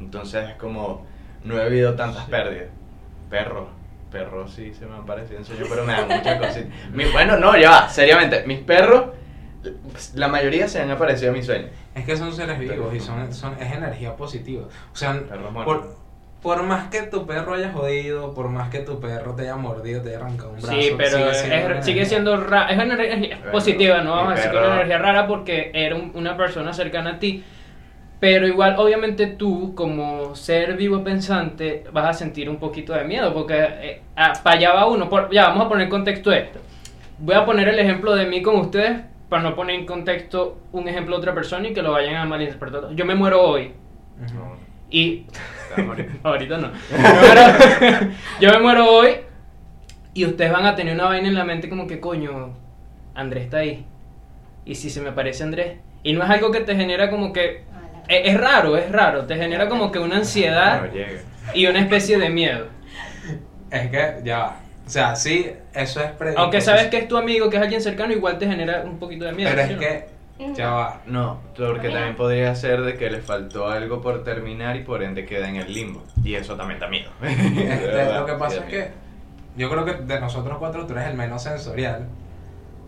Entonces 0.00 0.50
es 0.50 0.56
como, 0.56 1.06
no 1.44 1.58
he 1.58 1.62
habido 1.62 1.94
tantas 1.94 2.24
pérdidas. 2.26 2.68
Perros, 3.28 3.68
perros 4.10 4.52
sí 4.52 4.72
se 4.72 4.86
me 4.86 4.94
han 4.94 5.04
parecido 5.04 5.38
en 5.38 5.44
sueño, 5.44 5.66
pero 5.68 5.84
me 5.84 5.92
dan 5.92 6.08
muchas 6.08 6.38
cositas. 6.38 6.72
Bueno, 7.12 7.36
no, 7.36 7.56
ya 7.56 7.70
va, 7.70 7.88
seriamente, 7.88 8.44
mis 8.46 8.60
perros, 8.60 9.10
la 10.14 10.28
mayoría 10.28 10.68
se 10.68 10.80
han 10.80 10.90
aparecido 10.90 11.28
en 11.28 11.36
mis 11.38 11.46
sueños. 11.46 11.70
es 11.94 12.04
que 12.04 12.16
son 12.16 12.32
seres 12.32 12.58
vivos 12.58 12.94
y 12.94 13.00
son, 13.00 13.32
son, 13.34 13.54
es 13.60 13.72
energía 13.72 14.16
positiva. 14.16 14.64
O 14.92 14.96
sea, 14.96 15.12
Perros 15.12 15.52
muertos. 15.52 15.76
por, 15.76 15.96
por 16.42 16.62
más 16.62 16.88
que 16.88 17.02
tu 17.02 17.26
perro 17.26 17.54
haya 17.54 17.72
jodido, 17.72 18.32
por 18.32 18.48
más 18.48 18.70
que 18.70 18.78
tu 18.80 19.00
perro 19.00 19.34
te 19.34 19.42
haya 19.42 19.56
mordido, 19.56 20.02
te 20.02 20.10
haya 20.10 20.18
arrancado 20.18 20.50
un 20.50 20.56
brazo, 20.60 20.80
Sí, 20.80 20.94
pero 20.96 21.18
sigue 21.18 21.34
siendo 21.34 21.74
es- 21.74 21.84
sigue 21.84 22.04
siendo 22.04 22.36
rara, 22.36 22.68
es 22.70 22.76
una 22.76 22.94
energía 22.94 23.36
Bueno, 23.36 23.52
positiva, 23.52 24.00
no 24.02 24.12
vamos 24.12 24.32
a 24.32 24.34
decir 24.36 24.50
que 24.52 24.56
es 24.56 24.62
una 24.62 24.74
energía 24.76 24.98
rara 24.98 25.26
porque 25.26 25.70
era 25.74 25.96
un- 25.96 26.12
una 26.14 26.36
persona 26.36 26.72
cercana 26.72 27.10
a 27.14 27.18
ti, 27.18 27.42
pero 28.20 28.46
igual 28.46 28.76
obviamente 28.78 29.26
tú 29.26 29.74
como 29.74 30.34
ser 30.36 30.76
vivo 30.76 31.02
pensante 31.04 31.84
vas 31.92 32.06
a 32.08 32.12
sentir 32.12 32.48
un 32.48 32.58
poquito 32.58 32.92
de 32.92 33.04
miedo 33.04 33.32
porque 33.34 33.54
eh, 33.58 34.02
ah, 34.16 34.32
para 34.42 34.56
allá 34.56 34.72
va 34.74 34.86
uno, 34.86 35.08
por- 35.08 35.30
ya 35.32 35.48
vamos 35.48 35.66
a 35.66 35.68
poner 35.68 35.84
en 35.84 35.90
contexto 35.90 36.30
esto. 36.32 36.60
Voy 37.18 37.34
a 37.34 37.44
poner 37.44 37.68
el 37.68 37.78
ejemplo 37.80 38.14
de 38.14 38.26
mí 38.26 38.42
con 38.42 38.56
ustedes 38.56 39.00
para 39.28 39.42
no 39.42 39.54
poner 39.56 39.76
en 39.76 39.86
contexto 39.86 40.58
un 40.72 40.88
ejemplo 40.88 41.16
de 41.16 41.20
otra 41.20 41.34
persona 41.34 41.68
y 41.68 41.74
que 41.74 41.82
lo 41.82 41.92
vayan 41.92 42.14
a 42.16 42.24
malinterpretar. 42.24 42.90
Yo 42.94 43.04
me 43.04 43.14
muero 43.16 43.42
hoy 43.42 43.72
Ujú. 44.24 44.57
Y. 44.90 45.26
Ahorita 46.22 46.58
no. 46.58 46.72
Pero 46.90 48.10
yo 48.40 48.50
me 48.50 48.58
muero 48.58 48.90
hoy 48.90 49.16
y 50.14 50.24
ustedes 50.24 50.50
van 50.50 50.66
a 50.66 50.74
tener 50.74 50.94
una 50.94 51.04
vaina 51.04 51.28
en 51.28 51.34
la 51.34 51.44
mente 51.44 51.68
como 51.68 51.86
que 51.86 52.00
coño, 52.00 52.56
Andrés 53.14 53.44
está 53.44 53.58
ahí. 53.58 53.84
Y 54.64 54.74
si 54.74 54.90
se 54.90 55.00
me 55.00 55.10
aparece 55.10 55.42
Andrés. 55.44 55.78
Y 56.02 56.12
no 56.12 56.22
es 56.22 56.30
algo 56.30 56.50
que 56.50 56.60
te 56.60 56.74
genera 56.74 57.10
como 57.10 57.32
que... 57.32 57.64
Es, 58.08 58.32
es 58.32 58.40
raro, 58.40 58.76
es 58.76 58.90
raro. 58.90 59.26
Te 59.26 59.36
genera 59.36 59.68
como 59.68 59.92
que 59.92 59.98
una 59.98 60.16
ansiedad 60.16 60.82
No 60.82 61.28
y 61.54 61.66
una 61.66 61.80
especie 61.80 62.18
de 62.18 62.30
miedo. 62.30 62.66
Es 63.70 63.90
que, 63.90 64.20
ya 64.24 64.38
va. 64.38 64.60
O 64.86 64.90
sea, 64.90 65.14
sí, 65.16 65.50
eso 65.74 66.00
es 66.00 66.10
predisposición. 66.12 66.38
Aunque 66.38 66.60
sabes 66.60 66.86
que 66.86 66.98
es 66.98 67.08
tu 67.08 67.16
amigo, 67.16 67.50
que 67.50 67.56
es 67.56 67.62
alguien 67.62 67.82
cercano, 67.82 68.12
igual 68.12 68.38
te 68.38 68.46
genera 68.46 68.82
un 68.84 68.98
poquito 68.98 69.26
de 69.26 69.32
miedo. 69.32 69.50
Pero 69.54 69.66
¿sí 69.66 69.72
es 69.72 69.76
no? 69.76 69.80
que, 69.80 70.06
ya 70.54 70.70
va. 70.70 71.00
No, 71.06 71.40
porque 71.56 71.88
también 71.90 72.16
podría 72.16 72.54
ser 72.54 72.82
de 72.82 72.94
que 72.96 73.10
le 73.10 73.20
faltó 73.20 73.68
algo 73.68 74.00
por 74.00 74.22
terminar 74.24 74.76
y 74.76 74.84
por 74.84 75.02
ende 75.02 75.24
queda 75.24 75.48
en 75.48 75.56
el 75.56 75.72
limbo. 75.72 76.02
Y 76.24 76.34
eso 76.34 76.56
también 76.56 76.78
da 76.80 76.88
miedo. 76.88 77.10
Este, 77.22 78.12
lo 78.14 78.24
que 78.26 78.32
pasa 78.34 78.56
es 78.58 78.64
que 78.64 78.90
yo 79.56 79.68
creo 79.70 79.84
que 79.84 79.94
de 79.94 80.20
nosotros 80.20 80.56
cuatro 80.58 80.86
tú 80.86 80.92
eres 80.92 81.06
el 81.08 81.14
menos 81.14 81.42
sensorial 81.42 82.06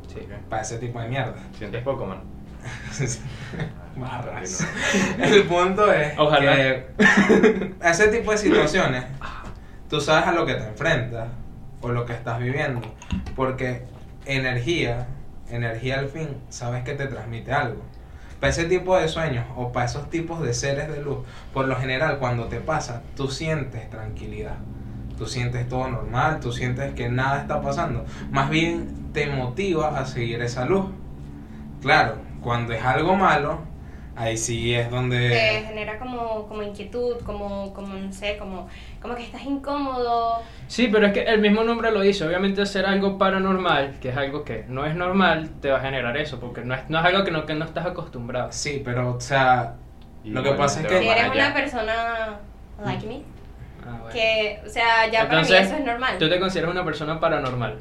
Sí. 0.08 0.26
para 0.48 0.62
ese 0.62 0.78
tipo 0.78 1.00
de 1.00 1.08
mierda. 1.08 1.34
¿Sientes 1.56 1.82
poco, 1.84 2.04
man? 2.06 2.18
Barras. 3.96 4.66
El 5.18 5.44
punto 5.44 5.92
es 5.92 6.14
Ojalá. 6.18 6.56
que 6.56 6.86
ese 7.82 8.08
tipo 8.08 8.30
de 8.32 8.38
situaciones, 8.38 9.04
tú 9.88 10.00
sabes 10.00 10.26
a 10.28 10.32
lo 10.32 10.46
que 10.46 10.54
te 10.54 10.64
enfrentas 10.66 11.28
o 11.80 11.88
lo 11.90 12.04
que 12.06 12.12
estás 12.12 12.38
viviendo. 12.38 12.80
Porque 13.36 13.82
energía, 14.26 15.06
energía 15.50 15.98
al 15.98 16.08
fin, 16.08 16.28
sabes 16.48 16.84
que 16.84 16.94
te 16.94 17.06
transmite 17.06 17.52
algo. 17.52 17.82
Para 18.40 18.50
ese 18.50 18.64
tipo 18.64 18.96
de 18.96 19.08
sueños 19.08 19.44
o 19.56 19.70
para 19.70 19.86
esos 19.86 20.08
tipos 20.08 20.40
de 20.40 20.54
seres 20.54 20.88
de 20.90 21.02
luz, 21.02 21.18
por 21.52 21.66
lo 21.66 21.76
general 21.76 22.18
cuando 22.18 22.46
te 22.46 22.60
pasa, 22.60 23.02
tú 23.14 23.28
sientes 23.28 23.88
tranquilidad. 23.90 24.56
Tú 25.18 25.26
sientes 25.26 25.68
todo 25.68 25.88
normal, 25.88 26.40
tú 26.40 26.50
sientes 26.50 26.94
que 26.94 27.10
nada 27.10 27.42
está 27.42 27.60
pasando. 27.60 28.06
Más 28.30 28.48
bien 28.48 29.10
te 29.12 29.26
motiva 29.26 29.98
a 29.98 30.06
seguir 30.06 30.40
esa 30.40 30.64
luz. 30.64 30.86
Claro, 31.82 32.16
cuando 32.40 32.72
es 32.72 32.82
algo 32.82 33.16
malo, 33.16 33.58
ahí 34.16 34.36
sí 34.36 34.74
es 34.74 34.88
te 34.88 34.94
donde... 34.94 35.64
genera 35.66 35.98
como, 35.98 36.46
como 36.46 36.62
inquietud, 36.62 37.16
como, 37.24 37.72
como, 37.72 37.94
no 37.94 38.12
sé, 38.12 38.36
como, 38.38 38.68
como 39.00 39.14
que 39.14 39.24
estás 39.24 39.42
incómodo. 39.44 40.40
Sí, 40.68 40.88
pero 40.92 41.06
es 41.06 41.12
que 41.12 41.22
el 41.22 41.40
mismo 41.40 41.64
nombre 41.64 41.90
lo 41.90 42.00
dice. 42.00 42.26
Obviamente 42.26 42.62
hacer 42.62 42.86
algo 42.86 43.18
paranormal, 43.18 43.98
que 44.00 44.10
es 44.10 44.16
algo 44.16 44.44
que 44.44 44.64
no 44.68 44.86
es 44.86 44.94
normal, 44.94 45.50
te 45.60 45.70
va 45.70 45.78
a 45.78 45.80
generar 45.80 46.16
eso, 46.16 46.38
porque 46.40 46.62
no 46.62 46.74
es, 46.74 46.88
no 46.88 46.98
es 46.98 47.04
algo 47.04 47.24
que 47.24 47.30
no, 47.30 47.46
que 47.46 47.54
no 47.54 47.64
estás 47.64 47.86
acostumbrado. 47.86 48.52
Sí, 48.52 48.82
pero, 48.84 49.16
o 49.16 49.20
sea, 49.20 49.74
Lo 50.24 50.42
que 50.42 50.52
pasa 50.52 50.80
es 50.80 50.86
que- 50.86 50.98
Si 51.00 51.08
eres 51.08 51.30
una 51.30 51.54
persona 51.54 52.38
like 52.84 53.06
me, 53.06 53.22
Ah, 53.82 53.96
bueno. 54.02 54.10
que, 54.12 54.60
o 54.66 54.68
sea, 54.68 55.06
ya 55.10 55.26
para 55.26 55.40
mí 55.40 55.48
Entonces, 55.48 55.66
eso 55.66 55.76
es 55.76 55.84
normal. 55.84 56.18
Tú 56.18 56.28
te 56.28 56.38
consideras 56.38 56.70
una 56.70 56.84
persona 56.84 57.18
paranormal. 57.18 57.78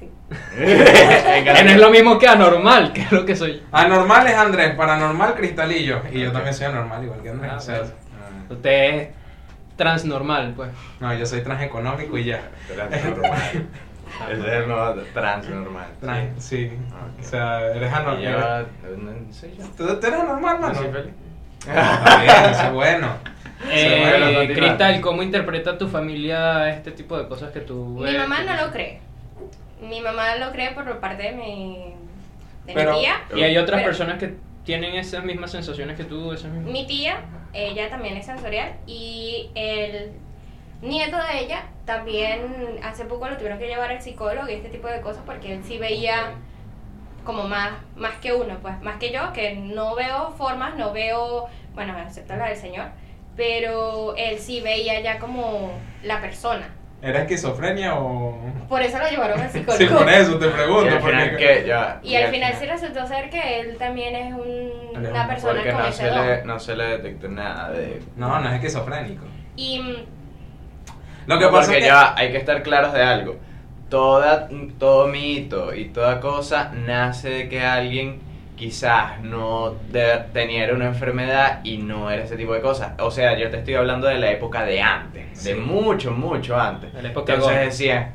Sí. 0.00 0.08
Que 0.56 1.62
no 1.64 1.70
es 1.70 1.78
lo 1.78 1.90
mismo 1.90 2.18
que 2.18 2.26
anormal, 2.26 2.92
que 2.92 3.02
es 3.02 3.12
lo 3.12 3.24
que 3.24 3.36
soy. 3.36 3.62
anormal 3.70 4.26
es 4.26 4.34
Andrés, 4.34 4.74
paranormal 4.74 5.34
Cristalillo. 5.34 6.00
Y 6.12 6.20
yo 6.22 6.32
también 6.32 6.54
soy 6.54 6.66
anormal, 6.66 7.04
igual 7.04 7.20
que 7.22 7.30
Andrés. 7.30 7.50
Ah, 7.52 7.56
o 7.56 7.60
sea, 7.60 7.78
bueno. 7.78 7.92
Usted 8.50 8.94
es 8.94 9.08
transnormal, 9.76 10.52
pues. 10.56 10.70
no, 11.00 11.14
yo 11.14 11.24
soy 11.26 11.42
transeconómico 11.42 12.18
y 12.18 12.24
ya. 12.24 12.40
Transnormal. 12.74 13.40
Ese 14.30 14.40
es 14.40 14.52
el 14.54 14.68
nuevo 14.68 14.94
transnormal. 15.14 15.86
Tran- 16.02 16.34
sí. 16.38 16.70
O 17.20 17.22
sea, 17.22 17.60
eres 17.74 17.92
anormal. 17.92 18.22
yo, 18.22 18.96
no 18.96 19.32
sé 19.32 19.54
yo. 19.56 19.64
¿Tú, 19.76 20.00
tú 20.00 20.06
eres 20.06 20.20
anormal, 20.20 20.56
No 20.60 20.66
mano? 20.66 20.74
soy 20.78 20.90
feliz. 20.90 21.12
Bien, 21.66 22.50
eso 22.50 22.62
es 22.66 22.72
bueno. 22.72 23.08
Eh. 23.70 24.52
Cristal, 24.54 25.02
¿cómo 25.02 25.22
interpreta 25.22 25.76
tu 25.76 25.86
familia 25.86 26.70
este 26.70 26.92
tipo 26.92 27.18
de 27.18 27.28
cosas 27.28 27.52
que 27.52 27.60
tú 27.60 27.96
Mi 27.98 28.04
ves? 28.04 28.16
mamá 28.18 28.40
no 28.42 28.56
lo 28.66 28.72
cree. 28.72 29.00
Mi 29.80 30.00
mamá 30.00 30.36
lo 30.36 30.50
cree 30.52 30.70
por 30.72 30.98
parte 31.00 31.22
de 31.24 31.32
mi, 31.32 31.94
de 32.66 32.72
Pero- 32.74 32.92
mi 32.94 33.00
tía. 33.00 33.14
Y 33.34 33.42
hay 33.42 33.56
otras 33.58 33.80
Pero- 33.80 33.88
personas 33.90 34.18
que 34.18 34.34
tienen 34.64 34.94
esas 34.94 35.24
mismas 35.24 35.50
sensaciones 35.50 35.96
que 35.96 36.04
tú, 36.04 36.32
esas 36.32 36.50
mismas. 36.52 36.72
Mi 36.72 36.86
tía, 36.86 37.20
ella 37.52 37.88
también 37.88 38.16
es 38.16 38.26
sensorial 38.26 38.74
y 38.86 39.50
el 39.54 40.12
nieto 40.82 41.16
de 41.16 41.40
ella 41.44 41.64
también 41.84 42.78
hace 42.82 43.04
poco 43.04 43.28
lo 43.28 43.36
tuvieron 43.36 43.58
que 43.58 43.66
llevar 43.66 43.90
al 43.90 44.00
psicólogo 44.00 44.48
y 44.48 44.52
este 44.54 44.68
tipo 44.68 44.86
de 44.88 45.00
cosas 45.00 45.22
porque 45.26 45.54
él 45.54 45.64
sí 45.64 45.78
veía 45.78 46.34
como 47.24 47.44
más, 47.44 47.72
más 47.96 48.14
que 48.16 48.32
uno, 48.32 48.58
pues 48.62 48.80
más 48.82 48.96
que 48.96 49.12
yo, 49.12 49.32
que 49.32 49.54
no 49.54 49.94
veo 49.94 50.30
formas, 50.38 50.76
no 50.76 50.92
veo, 50.92 51.48
bueno, 51.74 51.98
excepto 51.98 52.34
la 52.36 52.48
del 52.48 52.56
señor, 52.56 52.86
pero 53.36 54.14
él 54.16 54.38
sí 54.38 54.60
veía 54.60 55.00
ya 55.00 55.18
como 55.18 55.72
la 56.02 56.20
persona. 56.20 56.68
¿Era 57.02 57.20
esquizofrenia 57.22 57.94
o.? 57.94 58.38
Por 58.68 58.82
eso 58.82 58.98
lo 58.98 59.08
llevaron 59.08 59.40
al 59.40 59.50
Sí, 59.52 59.60
psicólogo. 59.60 59.98
por 59.98 60.08
eso 60.10 60.38
te 60.38 60.46
Y 60.46 60.50
pregunto. 60.50 60.94
al 60.94 61.00
final 61.02 61.30
porque- 61.30 61.46
que 61.62 61.64
ya. 61.66 62.00
Y 62.02 62.14
al 62.14 62.30
final 62.30 62.54
sí 62.58 62.66
resultó 62.66 63.06
ser 63.06 63.30
que 63.30 63.60
él 63.60 63.76
también 63.78 64.14
es 64.14 64.34
un- 64.34 64.98
una 64.98 65.22
un- 65.22 65.28
persona 65.28 65.54
Porque 65.54 65.70
con 65.72 65.80
no 65.82 65.86
ese 65.88 65.98
se, 66.02 66.08
don. 66.10 66.26
le, 66.26 66.44
no 66.44 66.60
se 66.60 66.76
le 66.76 66.84
detectó 66.84 67.28
nada 67.28 67.70
de. 67.70 68.00
No, 68.16 68.38
no 68.38 68.48
es 68.48 68.54
esquizofrénico. 68.56 69.24
Y 69.56 69.78
Lo 71.26 71.38
que 71.38 71.44
No, 71.44 71.50
pasa 71.50 71.66
porque 71.66 71.78
es 71.78 71.84
que. 71.84 71.90
ya 71.90 72.14
hay 72.16 72.32
que 72.32 72.38
estar 72.38 72.62
claros 72.62 72.92
de 72.92 73.02
algo. 73.02 73.36
Toda, 73.88 74.48
todo 74.78 75.06
mito 75.08 75.74
y 75.74 75.86
toda 75.86 76.20
cosa 76.20 76.70
nace 76.74 77.28
de 77.30 77.48
que 77.48 77.60
alguien 77.64 78.20
quizás 78.60 79.18
no 79.22 79.74
de- 79.90 80.22
tenía 80.34 80.70
una 80.74 80.88
enfermedad 80.88 81.60
y 81.64 81.78
no 81.78 82.10
era 82.10 82.24
ese 82.24 82.36
tipo 82.36 82.52
de 82.52 82.60
cosas. 82.60 82.92
O 82.98 83.10
sea, 83.10 83.36
yo 83.38 83.48
te 83.50 83.56
estoy 83.56 83.72
hablando 83.74 84.06
de 84.06 84.18
la 84.18 84.30
época 84.30 84.66
de 84.66 84.82
antes, 84.82 85.42
de 85.44 85.54
mucho, 85.54 86.12
mucho 86.12 86.60
antes. 86.60 86.92
De 86.92 87.00
la 87.00 87.08
época 87.08 87.32
Entonces 87.32 87.58
decían, 87.64 88.10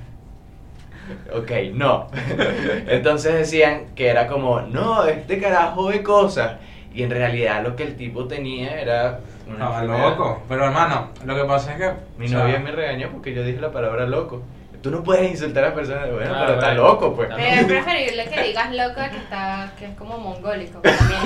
ok, 1.34 1.52
no. 1.74 2.08
Entonces 2.88 3.34
decían 3.34 3.88
que 3.96 4.08
era 4.08 4.28
como, 4.28 4.62
no, 4.62 5.04
este 5.06 5.40
carajo 5.40 5.88
ve 5.88 6.04
cosas. 6.04 6.58
Y 6.94 7.02
en 7.02 7.10
realidad 7.10 7.64
lo 7.64 7.76
que 7.76 7.84
el 7.84 7.96
tipo 7.96 8.26
tenía 8.26 8.80
era 8.80 9.22
una 9.48 9.82
loco. 9.84 10.44
Pero 10.48 10.66
hermano, 10.66 11.10
lo 11.26 11.36
que 11.36 11.44
pasa 11.46 11.72
es 11.74 11.78
que. 11.80 11.92
Mi 12.20 12.28
o 12.28 12.30
sea, 12.30 12.40
novia 12.44 12.60
me 12.60 12.72
regañó 12.72 13.10
porque 13.10 13.34
yo 13.34 13.44
dije 13.44 13.60
la 13.60 13.72
palabra 13.72 14.06
loco. 14.06 14.44
Tú 14.86 14.92
no 14.92 15.02
puedes 15.04 15.32
insultar 15.32 15.64
a 15.66 15.74
personas, 15.74 16.12
bueno, 16.12 16.32
Ah, 16.32 16.44
pero 16.46 16.60
está 16.60 16.74
loco, 16.76 17.16
pues. 17.16 17.28
Ah. 17.32 17.36
Pero 17.38 17.62
es 17.62 17.66
preferible 17.66 18.30
que 18.30 18.44
digas 18.44 18.72
loca 18.72 19.10
que 19.10 19.18
está 19.18 19.72
que 19.80 19.86
es 19.86 19.96
como 19.98 20.20
mongólico. 20.20 20.80
también. 20.80 21.22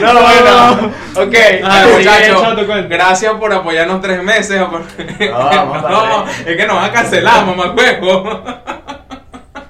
No, 0.00 0.12
bueno, 0.20 0.92
ok. 1.16 1.34
Ah, 1.64 1.84
muchachos, 1.96 2.88
gracias 2.88 3.32
por 3.34 3.52
apoyarnos 3.52 4.00
tres 4.00 4.22
meses. 4.22 4.60
o 4.62 4.70
por- 4.70 4.82
vamos 5.32 5.82
para 5.82 5.94
no, 5.94 6.24
tres. 6.24 6.46
es 6.46 6.56
que 6.56 6.66
nos 6.66 6.76
van 6.76 6.84
a 6.84 6.92
cancelar, 6.92 7.44
mamá 7.46 7.74
huevo. 7.76 8.44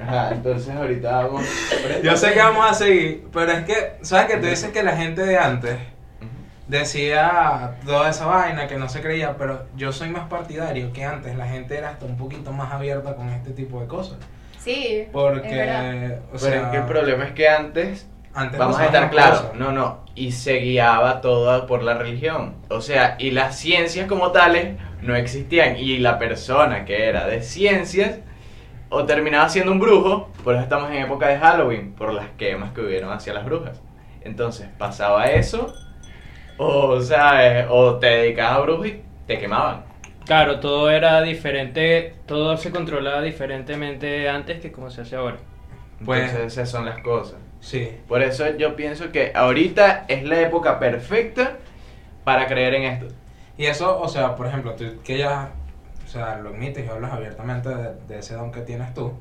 Ajá, 0.07 0.29
entonces 0.33 0.75
ahorita 0.77 1.11
vamos. 1.23 1.43
Yo 2.03 2.17
sé 2.19 2.33
que 2.35 2.39
vamos 2.41 2.71
a 2.71 2.75
seguir, 2.75 3.25
pero 3.33 3.51
es 3.53 3.65
que, 3.65 3.97
¿sabes 4.03 4.27
que 4.27 4.37
tú 4.37 4.47
dices 4.47 4.71
que 4.73 4.83
la 4.83 4.95
gente 4.97 5.25
de 5.25 5.39
antes 5.39 5.79
decía 6.69 7.77
toda 7.85 8.11
esa 8.11 8.27
vaina 8.27 8.67
que 8.67 8.77
no 8.77 8.89
se 8.89 9.01
creía, 9.01 9.37
pero 9.37 9.67
yo 9.77 9.93
soy 9.93 10.09
más 10.11 10.29
partidario 10.29 10.93
que 10.93 11.05
antes. 11.05 11.37
La 11.37 11.47
gente 11.47 11.77
era 11.77 11.91
hasta 11.91 12.07
un 12.07 12.17
poquito 12.17 12.53
más 12.53 12.73
abierta 12.73 13.17
con 13.17 13.29
este 13.31 13.51
tipo 13.51 13.81
de 13.81 13.87
cosas. 13.87 14.19
Sí. 14.59 15.09
Porque, 15.13 16.19
o 16.33 16.39
Pero 16.41 16.65
es 16.65 16.69
que 16.71 16.77
el 16.77 16.85
problema 16.85 17.25
es 17.25 17.33
que 17.33 17.49
antes, 17.49 18.09
antes 18.33 18.59
vamos 18.59 18.79
a 18.79 18.87
estar 18.87 19.11
claros, 19.11 19.55
no, 19.55 19.73
no, 19.73 20.05
y 20.15 20.33
se 20.33 20.55
guiaba 20.55 21.21
todo 21.21 21.67
por 21.67 21.83
la 21.83 21.95
religión. 21.95 22.55
O 22.71 22.81
sea, 22.81 23.17
y 23.19 23.31
las 23.31 23.59
ciencias 23.59 24.09
como 24.09 24.33
tales 24.33 24.77
no 25.03 25.15
existían. 25.15 25.77
Y 25.77 25.99
la 25.99 26.19
persona 26.19 26.85
que 26.85 27.09
era 27.09 27.27
de 27.27 27.43
ciencias 27.43 28.21
o 28.89 29.05
terminaba 29.05 29.49
siendo 29.49 29.73
un 29.73 29.81
brujo, 29.81 30.31
por 30.43 30.55
eso 30.55 30.63
estamos 30.63 30.91
en 30.91 30.97
época 30.97 31.29
de 31.29 31.39
Halloween, 31.39 31.93
por 31.93 32.15
las 32.15 32.29
quemas 32.39 32.73
que 32.73 32.81
hubieron 32.81 33.13
hacia 33.13 33.35
las 33.35 33.45
brujas. 33.45 33.81
Entonces 34.23 34.69
pasaba 34.79 35.27
eso, 35.27 35.75
o, 36.59 37.01
sea, 37.01 37.67
o 37.71 37.97
te 37.99 38.07
dedicabas 38.07 38.59
a 38.59 38.61
brujo 38.61 38.87
y 38.87 39.03
te 39.27 39.39
quemaban. 39.39 39.85
Claro, 40.25 40.59
todo 40.61 40.91
era 40.91 41.21
diferente, 41.23 42.15
todo 42.27 42.57
se 42.57 42.71
controlaba 42.71 43.21
diferentemente 43.21 44.29
antes 44.29 44.61
que 44.61 44.73
como 44.73 44.91
se 44.91 45.03
hace 45.03 45.17
ahora. 45.17 45.37
Pues- 46.05 46.23
Entonces 46.31 46.53
esas 46.53 46.71
son 46.71 46.87
las 46.87 46.99
cosas. 47.01 47.37
Sí. 47.61 47.91
Por 48.09 48.23
eso 48.23 48.57
yo 48.57 48.77
pienso 48.77 49.11
que 49.11 49.33
ahorita 49.35 50.05
es 50.09 50.25
la 50.25 50.41
época 50.41 50.79
perfecta 50.79 51.59
para 52.25 52.47
creer 52.47 52.75
en 52.75 52.83
esto. 52.85 53.07
Y 53.57 53.67
eso, 53.67 54.01
o 54.01 54.09
sea, 54.09 54.35
por 54.35 54.47
ejemplo, 54.47 54.75
tú 54.75 54.85
que 55.05 55.19
ya, 55.19 55.53
o 56.05 56.09
sea, 56.09 56.37
lo 56.39 56.51
admites 56.51 56.85
y 56.85 56.89
hablas 56.89 57.13
abiertamente 57.13 57.69
de, 57.69 57.95
de 58.07 58.19
ese 58.19 58.35
don 58.35 58.51
que 58.51 58.61
tienes 58.63 58.93
tú, 58.95 59.13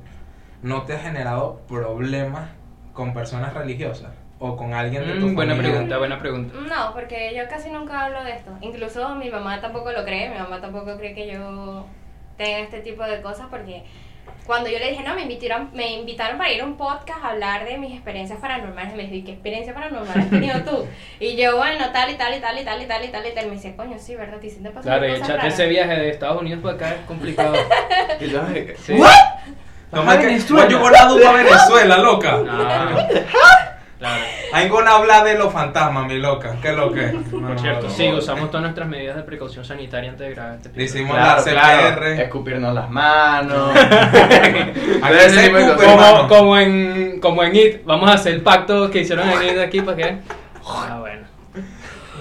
¿no 0.62 0.82
te 0.82 0.94
ha 0.94 0.98
generado 0.98 1.60
problemas 1.68 2.50
con 2.92 3.14
personas 3.14 3.54
religiosas? 3.54 4.12
¿O 4.46 4.56
con 4.58 4.74
alguien 4.74 5.06
de 5.06 5.14
tu 5.14 5.28
Mm, 5.28 5.34
buena 5.34 5.56
pregunta, 5.56 5.96
buena 5.96 6.18
pregunta. 6.18 6.54
No, 6.68 6.92
porque 6.92 7.32
yo 7.34 7.48
casi 7.48 7.70
nunca 7.70 8.04
hablo 8.04 8.22
de 8.24 8.32
esto. 8.32 8.50
Incluso 8.60 9.14
mi 9.14 9.30
mamá 9.30 9.58
tampoco 9.62 9.90
lo 9.90 10.04
cree, 10.04 10.28
mi 10.28 10.38
mamá 10.38 10.60
tampoco 10.60 10.98
cree 10.98 11.14
que 11.14 11.26
yo 11.32 11.86
tenga 12.36 12.58
este 12.58 12.80
tipo 12.80 13.04
de 13.04 13.22
cosas 13.22 13.46
porque 13.50 13.84
cuando 14.46 14.68
yo 14.68 14.78
le 14.78 14.90
dije, 14.90 15.02
no, 15.02 15.14
me 15.14 15.22
invitaron, 15.22 15.70
me 15.72 15.94
invitaron 15.94 16.36
para 16.36 16.52
ir 16.52 16.60
a 16.60 16.64
un 16.66 16.76
podcast 16.76 17.24
a 17.24 17.30
hablar 17.30 17.64
de 17.64 17.78
mis 17.78 17.94
experiencias 17.94 18.38
paranormales, 18.38 18.94
me 18.94 19.04
dijo, 19.04 19.14
¿y 19.14 19.22
qué 19.22 19.32
experiencia 19.32 19.72
paranormal 19.72 20.18
has 20.20 20.28
tenido 20.28 20.60
tú? 20.60 20.86
Y 21.20 21.36
yo, 21.36 21.56
bueno, 21.56 21.90
tal 21.92 22.10
y 22.10 22.14
tal 22.16 22.34
y 22.36 22.40
tal 22.40 22.58
y 22.58 22.64
tal 22.64 22.82
y 22.82 22.86
tal 22.86 23.02
y 23.02 23.08
tal 23.08 23.26
y 23.26 23.30
tal. 23.34 23.44
Y 23.46 23.48
me 23.48 23.54
decía, 23.54 23.74
coño, 23.74 23.98
sí, 23.98 24.14
¿verdad? 24.14 24.42
¿Y 24.42 24.50
si 24.50 24.56
te 24.62 24.68
pasan 24.68 24.82
Claro, 24.82 25.06
y 25.06 25.10
cosas 25.12 25.24
echarte 25.28 25.42
raras?". 25.42 25.54
ese 25.54 25.66
viaje 25.68 25.94
de 25.94 26.10
Estados 26.10 26.42
Unidos 26.42 26.62
para 26.62 26.74
acá 26.74 26.88
es 26.96 27.06
complicado. 27.06 27.54
Y 28.20 28.28
yo, 28.28 28.42
Sí. 28.76 28.94
No, 29.92 30.12
es 30.12 30.18
que 30.18 30.26
Venezuela. 30.26 30.68
yo 30.68 30.78
voy 30.80 30.92
a 30.92 31.28
a 31.30 31.32
Venezuela, 31.32 31.98
loca. 31.98 32.36
No. 32.44 33.63
Claro. 34.04 34.24
Hay 34.52 34.68
que 34.68 34.88
hablar 34.88 35.24
de 35.24 35.38
los 35.38 35.50
fantasmas, 35.52 36.06
mi 36.06 36.18
loca. 36.18 36.56
¿Qué 36.60 36.68
es 36.68 36.76
lo 36.76 36.92
que? 36.92 37.02
Por 37.30 37.58
cierto, 37.58 37.88
sí, 37.88 38.12
usamos 38.12 38.50
todas 38.50 38.62
nuestras 38.62 38.86
medidas 38.86 39.16
de 39.16 39.22
precaución 39.22 39.64
sanitaria 39.64 40.10
antes 40.10 40.28
de 40.28 40.34
grabar 40.34 40.54
este 40.56 40.68
episodio. 40.68 41.02
hicimos 41.02 41.16
Claro, 41.16 41.42
la 41.46 41.52
claro, 41.52 41.96
CPR. 41.96 42.22
escupirnos 42.22 42.74
las 42.74 42.90
manos. 42.90 43.70
Se 45.34 45.46
escupe. 45.46 45.84
Como, 45.84 46.28
como 46.28 46.58
en 46.58 47.18
como 47.20 47.42
en 47.44 47.56
IT, 47.56 47.84
vamos 47.84 48.10
a 48.10 48.14
hacer 48.14 48.34
el 48.34 48.42
pacto 48.42 48.90
que 48.90 49.00
hicieron 49.00 49.26
en 49.30 49.42
IT 49.56 49.58
aquí 49.60 49.80
para 49.80 49.96
que. 49.96 50.16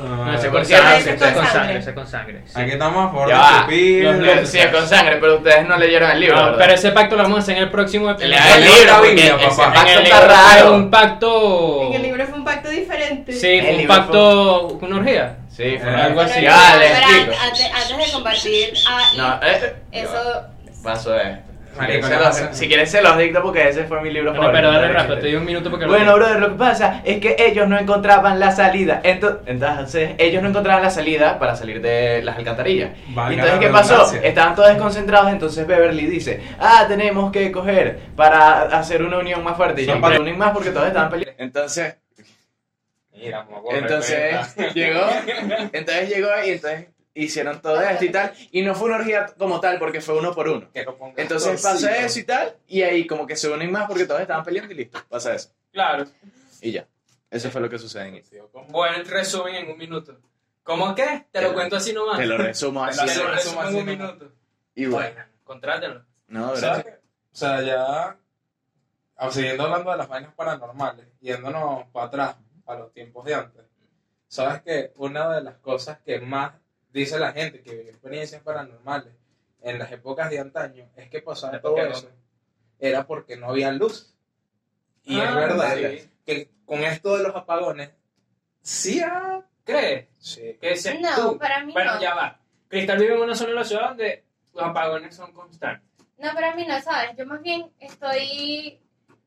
Ah. 0.03 0.07
No, 0.15 0.23
Ah, 0.31 0.35
ese 0.35 0.49
por 0.49 0.57
con 0.59 0.65
cierto, 0.65 0.83
sangre, 0.87 0.99
ese 0.99 1.09
ese 1.25 1.33
con 1.33 1.47
sangre. 1.47 1.77
ese 1.79 1.93
con 1.93 2.07
sangre. 2.07 2.41
sí. 2.45 2.61
Aquí 2.61 2.71
estamos 2.71 3.05
a 3.05 3.09
favor 3.11 3.29
Ya 3.29 3.37
va. 3.39 3.67
Los 3.69 4.49
Sí, 4.49 4.59
es 4.59 4.67
con 4.67 4.87
sangre, 4.87 5.17
pero 5.17 5.35
ustedes 5.37 5.67
no 5.67 5.77
leyeron 5.77 6.11
el 6.11 6.19
libro. 6.19 6.35
No, 6.35 6.43
¿verdad? 6.43 6.57
pero 6.59 6.73
ese 6.73 6.91
pacto 6.91 7.15
lo 7.15 7.23
vamos 7.23 7.39
a 7.39 7.41
hacer 7.41 7.57
en 7.57 7.63
el 7.63 7.71
próximo 7.71 8.09
episodio. 8.11 8.35
Lea 8.35 8.55
el 8.55 8.61
Lea 8.63 8.73
libro, 8.75 8.91
la 8.91 8.97
porque 8.97 9.09
Biblia, 9.13 9.35
ese 9.35 9.47
papá. 9.61 9.73
pacto 9.73 9.81
En 9.91 9.97
el 9.97 10.03
está 10.03 10.19
libro 10.19 10.35
fue 10.35 10.53
raro. 10.61 10.73
un 10.75 10.89
pacto. 10.91 11.81
En 11.87 11.93
el 11.93 12.01
libro 12.03 12.25
fue 12.27 12.37
un 12.37 12.43
pacto 12.45 12.69
diferente. 12.69 13.31
Sí, 13.33 13.47
El 13.47 13.61
fue 13.61 13.71
un 13.71 13.77
libro 13.77 13.95
pacto 13.95 14.77
con 14.79 14.93
orgía. 14.93 15.35
Sí, 15.49 15.77
fue 15.79 15.89
Eh, 15.91 15.95
algo 16.01 16.21
así. 16.21 16.31
así. 16.33 16.41
Ya, 16.43 16.75
les 16.77 16.91
Pero 16.91 17.01
explico. 17.05 17.33
antes, 17.43 17.71
antes 17.91 18.05
de 18.07 18.11
compartir, 18.13 18.73
ah, 18.89 19.01
No, 19.15 19.47
eh, 19.47 19.75
eso 19.91 20.05
esto. 20.13 20.47
Si 21.73 21.79
Marico, 21.79 22.01
quieres, 22.01 22.05
se 22.07 22.13
no 22.13 22.19
los- 22.19 22.39
pasa. 22.39 22.53
si 22.53 22.67
quieres 22.67 22.91
se 22.91 23.01
los 23.01 23.17
dicto 23.17 23.41
porque 23.41 23.67
ese 23.67 23.83
fue 23.85 23.99
mi 24.01 24.11
libro 24.11 24.29
Bueno, 24.31 24.43
favorito. 24.45 24.69
pero 24.69 24.79
dale 24.79 24.93
rápido, 24.93 25.15
te 25.17 25.21
doy 25.27 25.35
un 25.37 25.45
minuto 25.45 25.69
porque 25.71 25.85
Bueno, 25.87 26.13
brother, 26.15 26.39
lo 26.39 26.49
que 26.49 26.55
pasa 26.55 27.01
es 27.03 27.19
que 27.19 27.35
ellos 27.39 27.67
no 27.67 27.79
encontraban 27.79 28.39
la 28.39 28.51
salida. 28.51 29.01
Ento- 29.03 29.39
Entonces, 29.47 30.11
ellos 30.19 30.43
no 30.43 30.49
encontraban 30.49 30.83
la 30.83 30.91
salida 30.91 31.39
para 31.39 31.55
salir 31.55 31.81
de 31.81 32.21
las 32.23 32.37
alcantarillas. 32.37 32.91
Valga 33.09 33.33
entonces, 33.33 33.53
la 33.55 33.59
¿qué 33.59 33.69
pasó? 33.69 34.13
Estaban 34.21 34.55
todos 34.55 34.69
desconcentrados. 34.69 35.31
Entonces, 35.31 35.65
Beverly 35.65 36.05
dice: 36.05 36.41
Ah, 36.59 36.85
tenemos 36.87 37.31
que 37.31 37.51
coger 37.51 37.99
para 38.15 38.63
hacer 38.77 39.01
una 39.01 39.17
unión 39.17 39.43
más 39.43 39.57
fuerte. 39.57 39.81
Y 39.81 39.85
yo, 39.87 39.99
para- 39.99 40.19
unir 40.19 40.37
más 40.37 40.51
porque 40.51 40.69
todos 40.69 40.85
estaban 40.87 41.09
peleando. 41.09 41.33
Entonces, 41.43 41.95
Mira, 43.15 43.45
entonces 43.71 44.55
llegó. 44.73 44.99
Entonces 45.71 46.09
llegó 46.09 46.29
y 46.45 46.49
entonces 46.51 46.87
hicieron 47.13 47.61
todo 47.61 47.81
esto 47.81 48.05
y 48.05 48.11
tal. 48.11 48.33
Y 48.51 48.61
no 48.61 48.75
fue 48.75 48.87
una 48.87 48.97
orgía 48.97 49.27
como 49.37 49.59
tal 49.59 49.79
porque 49.79 50.01
fue 50.01 50.17
uno 50.17 50.33
por 50.33 50.47
uno. 50.47 50.69
Entonces 51.15 51.61
pasa 51.61 51.97
eso 51.97 52.19
y 52.19 52.23
tal, 52.23 52.55
y 52.67 52.81
ahí 52.81 53.07
como 53.07 53.27
que 53.27 53.35
se 53.35 53.49
unen 53.49 53.71
más 53.71 53.87
porque 53.87 54.05
todos 54.05 54.21
estaban 54.21 54.43
peleando 54.43 54.73
y 54.73 54.77
listo, 54.77 54.99
pasa 55.09 55.35
eso. 55.35 55.49
Claro. 55.71 56.05
Y 56.61 56.71
ya. 56.71 56.87
Eso 57.29 57.49
fue 57.49 57.61
lo 57.61 57.69
que 57.69 57.79
sucede 57.79 58.07
en 58.09 58.23
Tío, 58.23 58.47
¿cómo? 58.51 58.67
Buen 58.67 59.05
resumen 59.05 59.55
en 59.55 59.71
un 59.71 59.77
minuto. 59.77 60.19
¿Cómo 60.61 60.93
qué? 60.93 61.25
Te 61.31 61.41
lo 61.41 61.53
cuento 61.53 61.75
así 61.75 61.91
nomás. 61.91 62.17
Te 62.17 62.25
lo 62.25 62.37
resumo 62.37 62.83
así. 62.85 63.05
Te 63.05 63.15
lo 63.15 63.31
resumo 63.31 63.63
en 63.63 63.75
un 63.75 63.85
minuto. 63.85 64.31
Y 64.75 64.85
bueno. 64.85 65.13
Bueno, 65.13 65.29
contrátenlo. 65.43 66.05
No, 66.27 66.55
¿Sabes 66.55 66.83
gracias. 66.83 66.99
O 67.33 67.35
sea, 67.35 67.61
ya 67.63 68.17
ah, 69.17 69.31
siguiendo 69.31 69.63
hablando 69.63 69.91
de 69.91 69.97
las 69.97 70.07
vainas 70.07 70.33
paranormales, 70.35 71.07
yéndonos 71.19 71.87
para 71.91 72.05
atrás, 72.05 72.35
a 72.67 72.75
los 72.75 72.93
tiempos 72.93 73.25
de 73.25 73.35
antes, 73.35 73.63
sabes 74.27 74.61
que 74.61 74.93
una 74.97 75.29
de 75.35 75.41
las 75.41 75.57
cosas 75.57 75.99
que 76.05 76.19
más 76.19 76.53
dice 76.93 77.19
la 77.19 77.31
gente 77.33 77.61
que 77.61 77.71
vive 77.75 77.89
experiencias 77.89 78.41
paranormales 78.41 79.13
en 79.61 79.79
las 79.79 79.91
épocas 79.91 80.29
de 80.29 80.39
antaño 80.39 80.89
es 80.95 81.09
que 81.09 81.21
pasaba 81.21 81.53
¿De 81.53 81.59
todo 81.59 81.77
eso 81.77 82.09
era 82.79 83.05
porque 83.07 83.37
no 83.37 83.49
había 83.49 83.71
luz. 83.71 84.13
Y 85.03 85.19
Ah, 85.19 85.29
es 85.29 85.35
verdad 85.35 85.75
sí. 85.77 86.09
que 86.25 86.49
con 86.65 86.83
esto 86.83 87.17
de 87.17 87.23
los 87.23 87.35
apagones, 87.35 87.91
sí 88.61 89.01
ha... 89.01 89.41
¿Crees? 89.63 90.07
Sí. 90.19 90.57
¿Qué 90.59 90.71
dices 90.71 90.99
No, 90.99 91.31
tú? 91.31 91.37
para 91.39 91.63
mí 91.63 91.71
Bueno, 91.73 91.95
no. 91.95 92.01
ya 92.01 92.13
va. 92.13 92.39
Cristal 92.67 92.99
vive 92.99 93.15
en 93.15 93.21
una 93.21 93.35
zona 93.35 93.49
de 93.51 93.55
la 93.55 93.63
ciudad 93.63 93.89
donde 93.89 94.23
los 94.53 94.63
apagones 94.63 95.15
son 95.15 95.31
constantes. 95.31 95.87
No, 96.17 96.33
para 96.33 96.53
mí 96.55 96.65
no, 96.67 96.81
¿sabes? 96.81 97.15
Yo 97.17 97.25
más 97.25 97.41
bien 97.41 97.71
estoy 97.79 98.79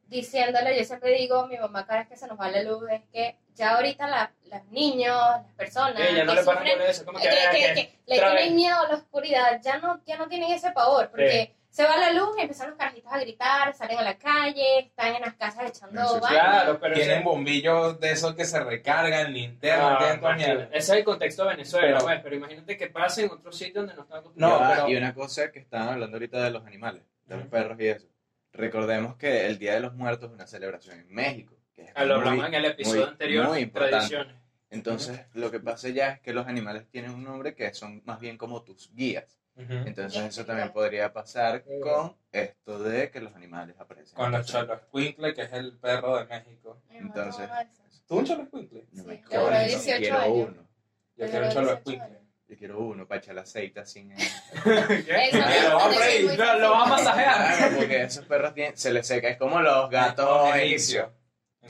diciéndole, 0.06 0.76
yo 0.78 0.84
siempre 0.84 1.12
digo 1.12 1.46
mi 1.46 1.56
mamá 1.58 1.86
cada 1.86 2.00
vez 2.00 2.08
que 2.08 2.16
se 2.16 2.26
nos 2.26 2.38
va 2.38 2.50
la 2.50 2.62
luz, 2.62 2.82
es 2.90 3.02
que 3.12 3.36
ya 3.54 3.74
ahorita 3.76 4.06
la- 4.06 4.32
los 4.50 4.64
niños, 4.66 5.16
las 5.16 5.52
personas 5.56 6.00
Ella 6.00 6.24
no 6.24 6.32
que 6.32 6.36
le 6.38 6.44
sufren, 6.44 6.80
eso. 6.82 7.04
Como 7.04 7.18
que, 7.18 7.28
que, 7.28 7.36
ah, 7.36 7.50
que- 7.50 7.58
que- 7.74 7.74
que 7.74 7.98
le 8.06 8.18
tienen 8.20 8.56
miedo 8.56 8.78
a 8.78 8.88
la 8.88 8.94
oscuridad, 8.94 9.60
ya 9.62 9.78
no, 9.78 10.00
ya 10.06 10.16
no 10.16 10.28
tienen 10.28 10.52
ese 10.52 10.70
pavor, 10.72 11.10
porque 11.10 11.54
se 11.70 11.84
va 11.84 11.96
la 11.98 12.12
luz 12.12 12.30
y 12.38 12.42
empiezan 12.42 12.68
los 12.70 12.78
carajitos 12.78 13.12
a 13.12 13.18
gritar, 13.18 13.74
salen 13.74 13.98
a 13.98 14.02
la 14.02 14.16
calle, 14.16 14.78
están 14.78 15.14
en 15.14 15.22
las 15.22 15.34
casas 15.34 15.68
echando 15.70 16.08
sí. 16.08 16.20
Claro, 16.28 16.78
pero 16.80 16.94
Tienen 16.94 17.22
bombillos 17.24 18.00
de 18.00 18.12
esos 18.12 18.34
que 18.34 18.44
se 18.46 18.60
recargan, 18.62 19.32
linternas, 19.32 20.18
Ah. 20.22 20.36
Ese 20.38 20.68
es 20.78 20.88
el 20.90 21.04
contexto 21.04 21.42
de 21.44 21.50
Venezuela, 21.50 21.86
Pero- 21.88 22.04
pues, 22.04 22.20
pero 22.22 22.36
imagínate 22.36 22.76
que 22.78 22.86
pase 22.88 23.24
en 23.24 23.30
otro 23.32 23.52
sitio 23.52 23.80
donde 23.82 23.94
no 23.94 24.02
están 24.02 24.16
No, 24.16 24.20
acostumbrados. 24.20 24.60
Ya, 24.68 24.74
pero- 24.84 24.88
Y 24.90 24.96
una 24.96 25.14
cosa 25.14 25.50
que 25.52 25.58
estaban 25.58 25.88
hablando 25.88 26.16
ahorita 26.16 26.42
de 26.44 26.50
los 26.50 26.64
animales, 26.66 27.02
de 27.26 27.36
los 27.36 27.46
perros 27.48 27.78
y 27.80 27.88
eso. 27.88 28.06
Recordemos 28.56 29.16
que 29.16 29.46
el 29.46 29.58
Día 29.58 29.74
de 29.74 29.80
los 29.80 29.94
Muertos 29.94 30.28
es 30.30 30.34
una 30.34 30.46
celebración 30.46 30.98
en 31.00 31.12
México. 31.12 31.54
Que 31.74 31.82
es 31.82 31.94
lo 31.96 32.04
muy- 32.06 32.12
hablamos 32.14 32.46
en 32.46 32.54
el 32.54 32.64
episodio 32.64 33.00
muy- 33.02 33.10
anterior, 33.10 33.48
muy 33.48 33.58
importante. 33.60 33.96
tradiciones. 33.96 34.34
Entonces, 34.70 35.20
lo 35.34 35.50
que 35.50 35.60
pasa 35.60 35.88
ya 35.90 36.10
es 36.12 36.20
que 36.20 36.32
los 36.32 36.46
animales 36.46 36.86
tienen 36.90 37.12
un 37.12 37.22
nombre 37.24 37.54
que 37.54 37.72
son 37.74 38.02
más 38.04 38.18
bien 38.18 38.36
como 38.36 38.62
tus 38.62 38.92
guías. 38.94 39.38
Entonces, 39.58 40.22
eso 40.22 40.44
también 40.44 40.70
podría 40.72 41.12
pasar 41.14 41.64
con 41.80 42.14
esto 42.30 42.78
de 42.82 43.10
que 43.10 43.20
los 43.22 43.34
animales 43.34 43.74
aparecen. 43.78 44.14
Con 44.14 44.30
los 44.32 44.46
cholos 44.46 44.80
Quincle, 44.92 45.32
que 45.34 45.42
es 45.42 45.52
el 45.52 45.78
perro 45.78 46.18
de 46.18 46.26
México. 46.26 46.82
Entonces-. 46.90 47.48
¿Tú 48.06 48.18
un 48.18 48.24
cholo? 48.26 48.48
No 48.92 49.04
me 49.04 49.16
Sí, 49.16 49.22
qué 49.28 49.36
jodas, 49.36 49.50
bonito. 49.50 49.62
yo 49.62 49.78
18 49.78 49.98
quiero 50.00 50.32
uno. 50.32 50.68
Yo 51.16 51.26
quiero 51.30 51.46
un 51.46 51.52
cholo 51.52 51.66
18 51.68 51.84
Quincle. 51.84 52.04
años. 52.04 52.20
Yo 52.48 52.56
quiero 52.56 52.78
uno 52.78 53.06
para 53.08 53.18
echar 53.20 53.32
el 53.32 53.40
aceite 53.40 53.80
así 53.80 54.00
en 54.00 54.12
el... 54.12 54.18
Eso 54.20 55.38
Lo 55.68 55.70
no 55.70 55.78
va 55.78 55.84
a 55.84 56.70
va 56.70 56.82
a 56.84 56.86
masajear. 56.86 57.56
Claro, 57.58 57.76
porque 57.76 58.02
esos 58.02 58.24
perros 58.24 58.54
tienen, 58.54 58.76
se 58.76 58.92
les 58.92 59.06
seca, 59.06 59.28
es 59.28 59.36
como 59.36 59.60
los 59.60 59.90
gatos 59.90 60.54
egipcios. 60.54 61.08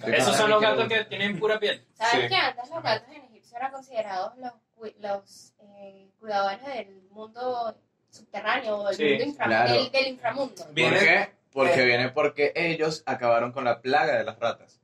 Esos 0.06 0.36
son 0.36 0.50
los 0.50 0.60
gatos 0.60 0.86
que 0.88 1.04
tienen 1.06 1.38
pura 1.38 1.58
piel. 1.58 1.86
¿Sabes 1.94 2.24
Sí. 2.24 2.28
que 2.28 2.34
antes 2.36 2.68
los 2.68 2.82
gatos 2.82 3.08
en 3.14 3.22
Egipcio 3.24 3.56
eran 3.56 3.72
considerados 3.72 4.32
los, 4.36 4.52
los 4.98 5.54
eh, 5.78 6.10
cuidadores 6.20 6.62
del 6.66 7.02
mundo 7.10 7.74
subterráneo 8.10 8.76
o 8.78 8.86
del, 8.88 8.96
Sí, 8.96 9.04
mundo 9.04 9.24
infra- 9.24 9.46
claro. 9.46 9.72
del, 9.72 9.90
del 9.90 10.06
inframundo? 10.08 10.64
¿Por 10.66 10.74
qué? 10.74 11.30
Porque 11.52 11.82
eh. 11.82 11.86
viene 11.86 12.08
porque 12.10 12.52
ellos 12.54 13.02
acabaron 13.06 13.52
con 13.52 13.64
la 13.64 13.80
plaga 13.80 14.18
de 14.18 14.24
las 14.24 14.38
ratas. 14.38 14.78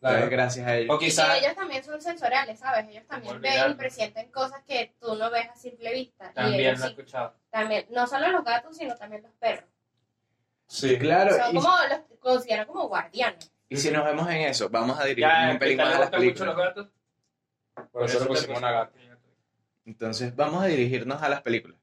Claro. 0.00 0.30
Gracias 0.30 0.66
a 0.66 0.76
ellos. 0.76 0.94
O 0.94 0.98
quizás 0.98 1.38
ellos 1.38 1.54
también 1.54 1.84
son 1.84 2.00
sensoriales, 2.00 2.58
¿sabes? 2.58 2.88
Ellos 2.88 3.06
también 3.06 3.40
ven 3.40 3.70
y 3.70 3.74
presienten 3.74 4.30
cosas 4.30 4.62
que 4.66 4.94
tú 4.98 5.14
no 5.14 5.30
ves 5.30 5.48
a 5.50 5.54
simple 5.56 5.92
vista. 5.92 6.30
y 6.30 6.34
También 6.34 6.60
ellos 6.60 6.78
lo 6.80 6.84
he 6.86 6.88
sí, 6.88 6.94
escuchado. 6.94 7.34
también, 7.50 7.86
no 7.90 8.06
solo 8.06 8.28
los 8.28 8.42
gatos, 8.44 8.76
sino 8.76 8.96
también 8.96 9.22
los 9.22 9.32
perros. 9.32 9.68
Sí. 10.66 10.98
Claro, 10.98 11.36
Son 11.36 11.50
y, 11.54 11.54
como, 11.60 11.68
los 11.90 12.18
consideran 12.18 12.66
como 12.66 12.88
guardianes. 12.88 13.52
y 13.68 13.76
si 13.76 13.90
nos 13.90 14.04
vemos 14.04 14.26
en 14.30 14.38
eso, 14.42 14.68
vamos 14.70 14.98
a 14.98 15.04
dirigir 15.04 15.24
Ya, 15.28 15.50
un 15.52 15.58
pelín 15.58 15.76
Cristal 15.78 15.86
más 15.86 15.88
le 15.88 15.94
a 15.96 15.98
las 15.98 16.10
gustan 16.10 16.24
mucho 16.24 16.44
los 16.46 16.54
películas. 16.54 16.74
gatos. 17.74 17.90
Por 17.92 18.04
eso 18.04 18.18
le 18.18 18.24
te 18.24 18.28
pusimos 18.28 18.58
una 18.58 18.72
gata. 18.72 18.92
Entonces, 19.84 20.36
vamos 20.36 20.62
a 20.62 20.66
dirigirnos 20.66 21.22
a 21.22 21.28
las 21.28 21.42
películas. 21.42 21.78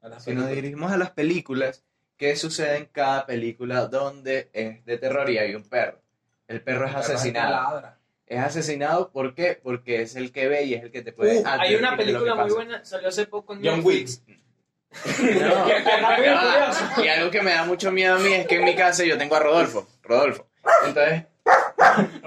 A 0.00 0.08
las 0.08 0.24
Si 0.24 0.30
nos 0.30 0.44
películas. 0.44 0.56
dirigimos 0.62 0.92
a 0.92 0.96
las 0.96 1.10
películas, 1.12 1.84
¿qué 2.16 2.34
sucede 2.36 2.78
en 2.78 2.86
cada 2.86 3.26
película 3.26 3.86
donde 3.86 4.50
es 4.52 4.84
de 4.84 4.98
terror 4.98 5.28
y 5.30 5.38
hay 5.38 5.54
un 5.54 5.68
perro? 5.68 6.00
El 6.48 6.60
perro 6.62 6.86
es 6.86 6.90
El 6.90 6.94
perro 6.96 7.06
que 7.06 7.12
asesinado. 7.14 7.50
ladra. 7.50 7.98
Es 8.26 8.40
asesinado, 8.40 9.10
¿por 9.10 9.34
qué? 9.34 9.60
Porque 9.62 10.02
es 10.02 10.16
el 10.16 10.32
que 10.32 10.48
ve 10.48 10.64
y 10.64 10.74
es 10.74 10.82
el 10.82 10.90
que 10.90 11.02
te 11.02 11.12
puede 11.12 11.40
Uh, 11.40 11.44
Hay 11.46 11.74
una 11.74 11.96
película 11.96 12.34
muy 12.34 12.44
pasa. 12.44 12.54
buena, 12.54 12.84
salió 12.84 13.08
hace 13.08 13.26
poco 13.26 13.54
en 13.54 13.60
John. 13.64 13.80
Wick. 13.84 14.08
No. 15.06 15.66
Ah, 16.26 16.94
y 17.02 17.08
algo 17.08 17.30
que 17.30 17.42
me 17.42 17.50
da 17.50 17.64
mucho 17.64 17.90
miedo 17.90 18.14
a 18.14 18.18
mí 18.18 18.32
es 18.32 18.46
que 18.46 18.56
en 18.56 18.64
mi 18.64 18.74
casa 18.76 19.04
yo 19.04 19.18
tengo 19.18 19.34
a 19.36 19.40
Rodolfo. 19.40 19.88
Rodolfo. 20.02 20.46
Entonces, 20.86 21.24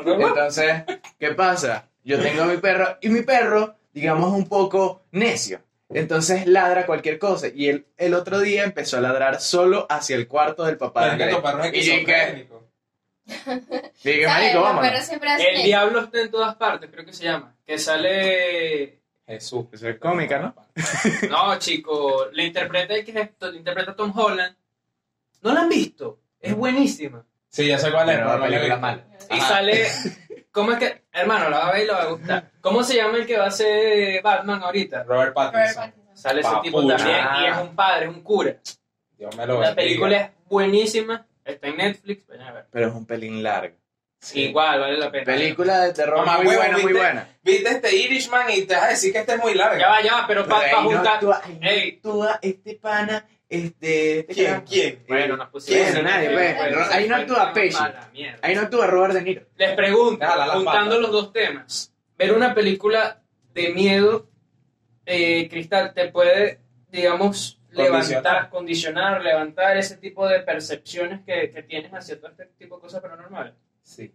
entonces, 0.06 0.84
¿qué 1.20 1.30
pasa? 1.34 1.88
Yo 2.04 2.20
tengo 2.20 2.44
a 2.44 2.46
mi 2.46 2.58
perro 2.58 2.98
y 3.02 3.10
mi 3.10 3.22
perro, 3.22 3.76
digamos, 3.94 4.32
un 4.34 4.48
poco 4.48 5.04
necio. 5.12 5.62
Entonces 5.90 6.46
ladra 6.48 6.86
cualquier 6.86 7.18
cosa. 7.20 7.48
Y 7.48 7.70
el, 7.70 7.88
el 7.98 8.14
otro 8.14 8.40
día 8.40 8.64
empezó 8.64 8.98
a 8.98 9.02
ladrar 9.02 9.40
solo 9.40 9.88
hacia 9.90 10.16
el 10.16 10.28
cuarto 10.28 10.66
del 10.66 10.78
papá 10.78 11.16
de 11.16 11.30
es 11.30 11.36
perro 11.38 11.64
es 11.64 11.74
Y 11.74 11.82
yo, 11.90 11.94
marico, 14.28 15.02
siempre 15.02 15.30
hacen 15.30 15.56
El 15.56 15.64
diablo 15.64 16.02
está 16.02 16.22
en 16.22 16.32
todas 16.32 16.56
partes, 16.56 16.90
creo 16.92 17.06
que 17.06 17.14
se 17.14 17.26
llama. 17.26 17.56
Que 17.66 17.78
sale. 17.78 19.00
Jesús. 19.26 19.66
Eso 19.74 19.90
es 19.90 20.00
cómica, 20.00 20.40
¿no? 20.40 20.56
No, 21.30 21.58
chico, 21.60 22.28
le 22.32 22.46
interpreta 22.46 22.94
que 23.04 23.12
es 23.12 23.18
esto, 23.18 23.52
le 23.52 23.58
interpreta 23.58 23.92
a 23.92 23.96
Tom 23.96 24.14
Holland. 24.18 24.56
¿No 25.42 25.54
la 25.54 25.62
han 25.62 25.70
visto? 25.70 26.20
Es 26.40 26.56
buenísima. 26.56 27.26
Sí, 27.50 27.68
ya 27.68 27.78
sé 27.78 27.92
cuál 27.92 28.10
es. 28.10 28.16
Pero 28.18 28.28
la 28.30 28.38
no 28.38 28.48
la 28.48 28.60
visto. 28.60 28.78
mala. 28.80 29.04
Y 29.30 29.34
Ajá. 29.34 29.48
sale. 29.50 29.88
¿Cómo 30.52 30.72
es 30.72 30.80
que.? 30.80 31.04
Hermano, 31.12 31.50
la 31.50 31.60
va 31.60 31.68
a 31.70 31.74
ver 31.74 31.84
y 31.84 31.86
le 31.88 31.92
va 31.94 32.02
a 32.04 32.06
gustar. 32.08 32.52
¿Cómo 32.62 32.84
se 32.84 32.96
llama 32.96 33.18
el 33.18 33.26
que 33.26 33.38
va 33.38 33.48
a 33.48 33.52
ser 33.52 34.22
Batman 34.22 34.64
ahorita? 34.64 35.04
Robert 35.04 35.34
Robert 35.36 35.54
Pattinson. 35.54 35.84
Pattinson. 35.92 36.18
Sale 36.18 36.42
ese 36.42 36.50
tipo 36.64 36.78
Papucha. 36.78 36.98
también 36.98 37.26
y 37.42 37.46
es 37.48 37.58
un 37.58 37.76
padre, 37.76 38.06
es 38.06 38.12
un 38.16 38.22
cura. 38.22 38.56
Dios 39.18 39.36
me 39.36 39.46
lo 39.46 39.54
La 39.56 39.60
bendiga. 39.72 39.76
película 39.76 40.18
es 40.18 40.32
buenísima, 40.48 41.28
está 41.52 41.68
en 41.68 41.78
Netflix, 41.78 42.26
vayan 42.28 42.48
a 42.48 42.52
ver. 42.54 42.66
Pero 42.72 42.88
es 42.90 42.94
un 42.94 43.06
pelín 43.06 43.42
largo. 43.44 43.76
Sí. 44.20 44.46
Igual, 44.46 44.80
vale 44.80 44.98
la 44.98 45.12
pena. 45.12 45.26
Película 45.26 45.82
de 45.82 45.94
terror 45.94 46.18
Mamá, 46.26 46.38
muy 46.40 46.48
huevo, 46.48 46.62
buena, 46.62 46.78
muy 46.80 46.94
buena. 46.94 47.30
Viste 47.44 47.70
este 47.70 47.96
Irishman 47.96 48.50
y 48.50 48.64
te 48.64 48.74
vas 48.74 48.84
a 48.86 48.88
decir 48.90 49.14
que 49.14 49.20
este 49.20 49.34
es 49.34 49.40
muy 49.40 49.54
largo. 49.54 49.80
Ya 49.80 49.90
va, 49.90 50.02
ya 50.02 50.14
va, 50.16 50.28
pero 50.28 50.48
para 50.48 50.72
no 50.72 50.84
juntar. 50.84 51.20
actúa- 51.20 51.42
ahí 51.44 51.60
no 51.62 51.70
Ey. 51.70 51.90
actúa 51.98 52.40
este 52.42 52.76
pana, 52.76 53.26
este... 53.48 54.20
este 54.22 54.34
¿Quién? 54.34 54.62
¿Quién? 54.62 55.04
Bueno, 55.08 55.38
nos 55.38 55.50
pusimos. 55.50 55.92
¿Quién? 55.92 56.04
Nadie, 56.04 56.32
pues. 56.32 56.58
Bueno, 56.58 56.78
Ahí 56.92 57.08
no 57.08 57.16
actúa 57.16 57.54
Pesci. 57.54 57.84
Ahí 58.42 58.56
no 58.56 58.62
actúa 58.62 58.88
Robert 58.88 59.14
De 59.14 59.22
Niro. 59.22 59.44
Les 59.56 59.76
pregunto, 59.76 60.26
juntando 60.54 61.00
los 61.00 61.12
dos 61.12 61.32
temas, 61.32 61.94
ver 62.18 62.34
una 62.34 62.56
película 62.56 63.22
de 63.54 63.70
miedo, 63.70 64.28
eh, 65.06 65.48
Cristal, 65.48 65.94
te 65.94 66.10
puede, 66.10 66.60
digamos. 66.90 67.57
Levantar, 67.84 68.50
condicionar, 68.50 69.22
levantar 69.22 69.78
ese 69.78 69.98
tipo 69.98 70.28
de 70.28 70.40
percepciones 70.42 71.22
que, 71.26 71.52
que 71.52 71.64
tienes 71.64 71.92
hacia 71.94 72.20
todo 72.20 72.32
este 72.32 72.46
tipo 72.58 72.76
de 72.76 72.82
cosas 72.82 73.02
paranormales. 73.02 73.54
Sí. 73.84 74.14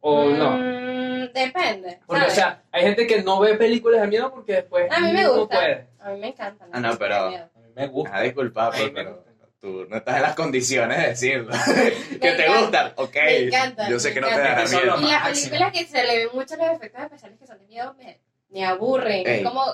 ¿O 0.00 0.26
no? 0.26 0.56
Mm, 0.56 1.32
depende. 1.32 2.00
Porque, 2.06 2.26
o 2.26 2.30
sea, 2.30 2.62
hay 2.70 2.82
gente 2.84 3.06
que 3.06 3.22
no 3.22 3.40
ve 3.40 3.54
películas 3.56 4.00
de 4.02 4.06
miedo 4.06 4.30
porque 4.32 4.52
después 4.54 4.90
a 4.90 5.00
mí 5.00 5.12
me 5.12 5.22
no 5.24 5.34
gusta. 5.40 5.56
puede. 5.56 5.86
A 5.98 6.10
mí 6.10 6.20
me 6.20 6.28
encanta. 6.28 6.66
Ah, 6.72 6.80
no, 6.80 6.96
pero- 6.96 7.16
A 7.26 7.30
mí 7.30 7.72
me 7.74 7.86
gusta. 7.88 8.16
Ah, 8.16 8.22
disculpa, 8.22 8.70
pues, 8.70 8.90
pero 8.94 9.24
tú 9.60 9.86
no 9.88 9.96
estás 9.96 10.16
en 10.16 10.22
las 10.22 10.34
condiciones 10.36 10.98
de 11.02 11.08
decirlo. 11.08 11.52
que 12.20 12.32
te 12.32 12.48
gustan, 12.48 12.92
ok. 12.94 13.14
me 13.16 13.36
encanta, 13.38 13.88
Yo 13.90 13.98
sé 13.98 14.14
que 14.14 14.20
no 14.20 14.28
te 14.28 14.34
encanta. 14.34 14.54
da 14.54 14.62
Eso 14.62 14.78
es 14.78 14.84
miedo. 14.84 14.98
Y 15.00 15.10
las 15.10 15.22
películas 15.40 15.72
que 15.72 15.86
se 15.86 16.04
le 16.04 16.16
ven 16.18 16.28
mucho 16.32 16.56
los 16.56 16.66
efectos 16.68 17.02
especiales 17.02 17.38
que 17.40 17.46
son 17.48 17.58
de 17.58 17.66
miedo 17.66 17.94
me, 17.98 18.20
me 18.50 18.64
aburren. 18.64 19.26
Ey. 19.26 19.38
Es 19.38 19.42
como. 19.42 19.64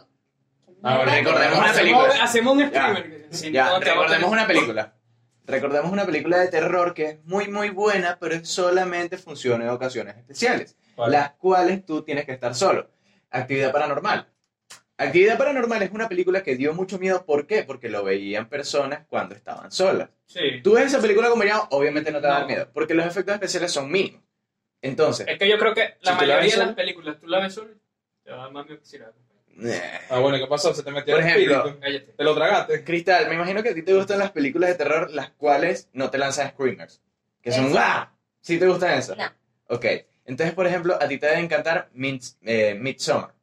A 0.84 0.98
ver, 0.98 1.06
mierda, 1.06 1.30
recordemos 1.32 1.58
una 1.58 1.72
película. 1.72 2.14
Hacemos 2.22 2.56
un 2.56 2.68
streamer. 2.68 3.28
Ya, 3.52 3.78
recordemos 3.78 4.30
una 4.30 4.46
película. 4.46 4.94
Recordemos 5.46 5.92
una 5.92 6.04
película 6.06 6.38
de 6.38 6.48
terror 6.48 6.94
que 6.94 7.04
es 7.06 7.24
muy, 7.24 7.48
muy 7.48 7.70
buena, 7.70 8.18
pero 8.20 8.44
solamente 8.44 9.18
funciona 9.18 9.64
en 9.64 9.70
ocasiones 9.70 10.16
especiales, 10.16 10.76
¿Cuál? 10.94 11.12
las 11.12 11.32
cuales 11.32 11.84
tú 11.84 12.02
tienes 12.02 12.24
que 12.24 12.32
estar 12.32 12.54
solo. 12.54 12.90
Actividad 13.30 13.72
paranormal. 13.72 14.28
Actividad 14.96 15.36
paranormal 15.36 15.82
es 15.82 15.90
una 15.90 16.08
película 16.08 16.42
que 16.42 16.54
dio 16.56 16.72
mucho 16.72 16.98
miedo. 16.98 17.26
¿Por 17.26 17.46
qué? 17.46 17.64
Porque 17.64 17.88
lo 17.88 18.04
veían 18.04 18.48
personas 18.48 19.06
cuando 19.08 19.34
estaban 19.34 19.70
solas. 19.72 20.08
Sí. 20.26 20.60
Tú 20.62 20.74
ves 20.74 20.86
esa 20.86 21.00
película 21.00 21.28
como 21.28 21.44
ya, 21.44 21.60
obviamente 21.70 22.10
no 22.12 22.20
te 22.20 22.26
va 22.26 22.36
a 22.36 22.38
dar 22.40 22.46
miedo, 22.46 22.70
porque 22.72 22.94
los 22.94 23.04
efectos 23.04 23.34
especiales 23.34 23.72
son 23.72 23.90
mínimos. 23.90 24.22
Entonces, 24.80 25.26
Es 25.28 25.38
que 25.38 25.48
yo 25.48 25.58
creo 25.58 25.74
que 25.74 25.96
la 26.02 26.12
Si 26.12 26.16
mayoría 26.18 26.56
de 26.56 26.66
las 26.66 26.74
películas, 26.74 27.18
tú 27.18 27.26
la 27.26 27.40
ves 27.40 27.54
solo, 27.54 27.70
te 28.22 28.30
va 28.30 28.36
a 28.36 28.40
dar 28.44 28.52
más 28.52 28.66
miedo 28.66 28.78
que 28.80 28.86
si 28.86 28.98
la 28.98 29.06
ves. 29.06 29.16
Ah, 30.10 30.18
bueno, 30.18 30.36
¿y 30.36 30.40
¿qué 30.40 30.46
pasó? 30.46 30.74
Se 30.74 30.82
te 30.82 30.90
metió 30.90 31.14
Por 31.14 31.22
el 31.22 31.28
ejemplo, 31.30 31.56
espíritu. 31.58 31.80
Cállate. 31.80 32.12
Te 32.12 32.24
lo 32.24 32.34
tragaste. 32.34 32.84
Cristal, 32.84 33.28
me 33.28 33.34
imagino 33.36 33.62
que 33.62 33.68
a 33.70 33.74
ti 33.74 33.82
te 33.82 33.94
gustan 33.94 34.18
las 34.18 34.30
películas 34.32 34.70
de 34.70 34.76
terror 34.76 35.10
las 35.10 35.30
cuales 35.30 35.88
no 35.92 36.10
te 36.10 36.18
lanzan 36.18 36.50
screamers. 36.50 37.00
Que 37.42 37.52
son. 37.52 37.72
¡ah! 37.76 38.12
¿Sí 38.40 38.58
te 38.58 38.66
gustan 38.66 38.98
esas? 38.98 39.16
No. 39.16 39.32
Ok. 39.68 39.86
Entonces, 40.26 40.54
por 40.54 40.66
ejemplo, 40.66 40.96
a 41.00 41.06
ti 41.06 41.18
te 41.18 41.26
debe 41.26 41.40
encantar 41.40 41.88
Mid- 41.94 42.36
eh, 42.42 42.74
Midsommar. 42.74 43.34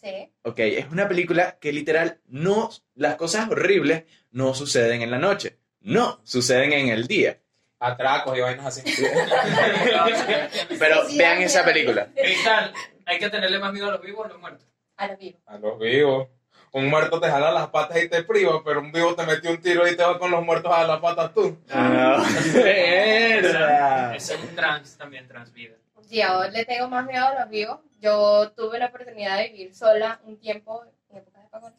Sí. 0.00 0.32
Ok, 0.42 0.58
es 0.60 0.86
una 0.90 1.06
película 1.08 1.58
que 1.60 1.72
literal 1.72 2.20
no. 2.28 2.70
Las 2.94 3.16
cosas 3.16 3.48
horribles 3.50 4.04
no 4.30 4.54
suceden 4.54 5.02
en 5.02 5.10
la 5.10 5.18
noche. 5.18 5.58
No, 5.80 6.20
suceden 6.24 6.72
en 6.72 6.88
el 6.88 7.06
día. 7.06 7.38
Atracos 7.80 8.36
y 8.36 8.40
vainas 8.40 8.66
así. 8.66 8.82
Pero 10.78 11.02
vean 11.16 11.42
esa 11.42 11.64
película. 11.64 12.08
Cristal, 12.14 12.72
hay 13.06 13.18
que 13.18 13.30
tenerle 13.30 13.58
más 13.58 13.72
miedo 13.72 13.88
a 13.88 13.92
los 13.92 14.02
vivos 14.02 14.20
o 14.20 14.24
a 14.24 14.28
los 14.28 14.38
muertos. 14.40 14.66
A 15.00 15.06
los 15.08 15.18
vivos. 15.18 15.40
A 15.46 15.58
los 15.58 15.78
vivos. 15.78 16.28
Un 16.72 16.90
muerto 16.90 17.18
te 17.18 17.28
jala 17.28 17.50
las 17.50 17.68
patas 17.68 18.02
y 18.02 18.08
te 18.10 18.22
priva, 18.22 18.62
pero 18.62 18.80
un 18.80 18.92
vivo 18.92 19.14
te 19.14 19.24
metió 19.24 19.50
un 19.50 19.62
tiro 19.62 19.88
y 19.88 19.96
te 19.96 20.02
va 20.02 20.18
con 20.18 20.30
los 20.30 20.44
muertos 20.44 20.70
a 20.72 20.86
las 20.86 21.00
patas 21.00 21.32
tú. 21.32 21.58
Ah, 21.70 22.22
¡Mierda! 22.54 24.14
Ese 24.14 24.34
es 24.34 24.40
un 24.42 24.54
trans 24.54 24.98
también, 24.98 25.26
trans 25.26 25.52
vida. 25.54 25.74
Yo 26.10 26.48
le 26.52 26.66
tengo 26.66 26.88
más 26.88 27.06
miedo 27.06 27.24
a 27.24 27.40
los 27.40 27.48
vivos. 27.48 27.78
Yo 27.98 28.50
tuve 28.52 28.78
la 28.78 28.86
oportunidad 28.86 29.38
de 29.38 29.48
vivir 29.48 29.74
sola 29.74 30.20
un 30.24 30.38
tiempo 30.38 30.84
en 31.08 31.16
épocas 31.16 31.44
de 31.44 31.48
pagón. 31.48 31.74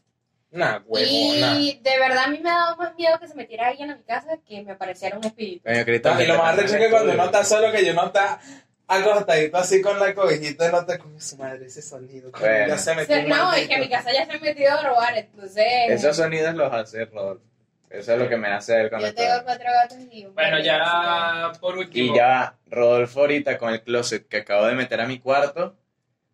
Nah. 0.50 0.80
Y 1.00 1.80
de 1.82 2.00
verdad 2.00 2.26
a 2.26 2.28
mí 2.28 2.40
me 2.40 2.50
ha 2.50 2.54
dado 2.54 2.78
más 2.78 2.96
miedo 2.96 3.20
que 3.20 3.28
se 3.28 3.36
metiera 3.36 3.68
alguien 3.68 3.92
a 3.92 3.96
mi 3.98 4.04
casa 4.04 4.40
que 4.44 4.64
me 4.64 4.72
apareciera 4.72 5.16
un 5.16 5.26
espíritu. 5.26 5.64
Cristal, 5.86 6.22
Y 6.24 6.26
lo 6.26 6.38
más 6.38 6.54
arrecho 6.54 6.76
es 6.76 6.86
que 6.86 6.90
cuando 6.90 7.14
uno 7.14 7.26
está 7.26 7.44
solo, 7.44 7.72
que 7.72 7.86
yo 7.86 7.94
no 7.94 8.08
está 8.08 8.40
acostadito 8.88 9.58
así 9.58 9.82
con 9.82 10.00
la 10.00 10.14
cobijita 10.14 10.68
y 10.68 10.72
no 10.72 10.86
te 10.86 10.98
con 10.98 11.20
su 11.22 11.38
madre 11.38 11.66
ese 11.66 11.82
sonido. 11.82 12.32
Bueno. 12.32 12.68
Ya 12.68 12.78
se 12.78 12.92
O 12.92 12.96
metió 12.96 13.16
sea, 13.16 13.24
un 13.24 13.30
no, 13.30 13.54
es 13.54 13.68
que 13.68 13.76
a 13.76 13.80
mi 13.80 13.90
casa 13.90 14.12
ya 14.14 14.26
se 14.26 14.32
han 14.34 14.42
metido 14.42 14.72
a 14.72 14.82
robar, 14.84 15.18
entonces 15.18 15.64
Esos 15.88 16.16
sonidos 16.18 16.54
los 16.56 16.72
hace 16.74 17.06
Rodolfo. 17.06 17.46
Eso 17.90 18.14
es 18.14 18.20
lo 18.20 18.30
que 18.30 18.38
me 18.38 18.48
hace 18.48 18.80
él 18.80 18.90
cuando 18.90 19.08
yo 19.08 19.14
tengo 19.14 19.32
está- 19.32 19.44
cuatro 19.44 19.66
gatos 19.74 19.98
y 20.12 20.26
un 20.26 20.34
Bueno, 20.34 20.60
ya 20.64 21.52
por 21.60 21.78
último. 21.78 22.14
Y 22.14 22.18
ya, 22.18 22.56
Rodolfo 22.68 23.20
ahorita 23.22 23.58
con 23.58 23.74
el 23.74 23.82
closet 23.82 24.28
que 24.30 24.38
acabo 24.38 24.66
de 24.68 24.76
meter 24.76 25.02
a 25.02 25.06
mi 25.08 25.20
cuarto, 25.20 25.76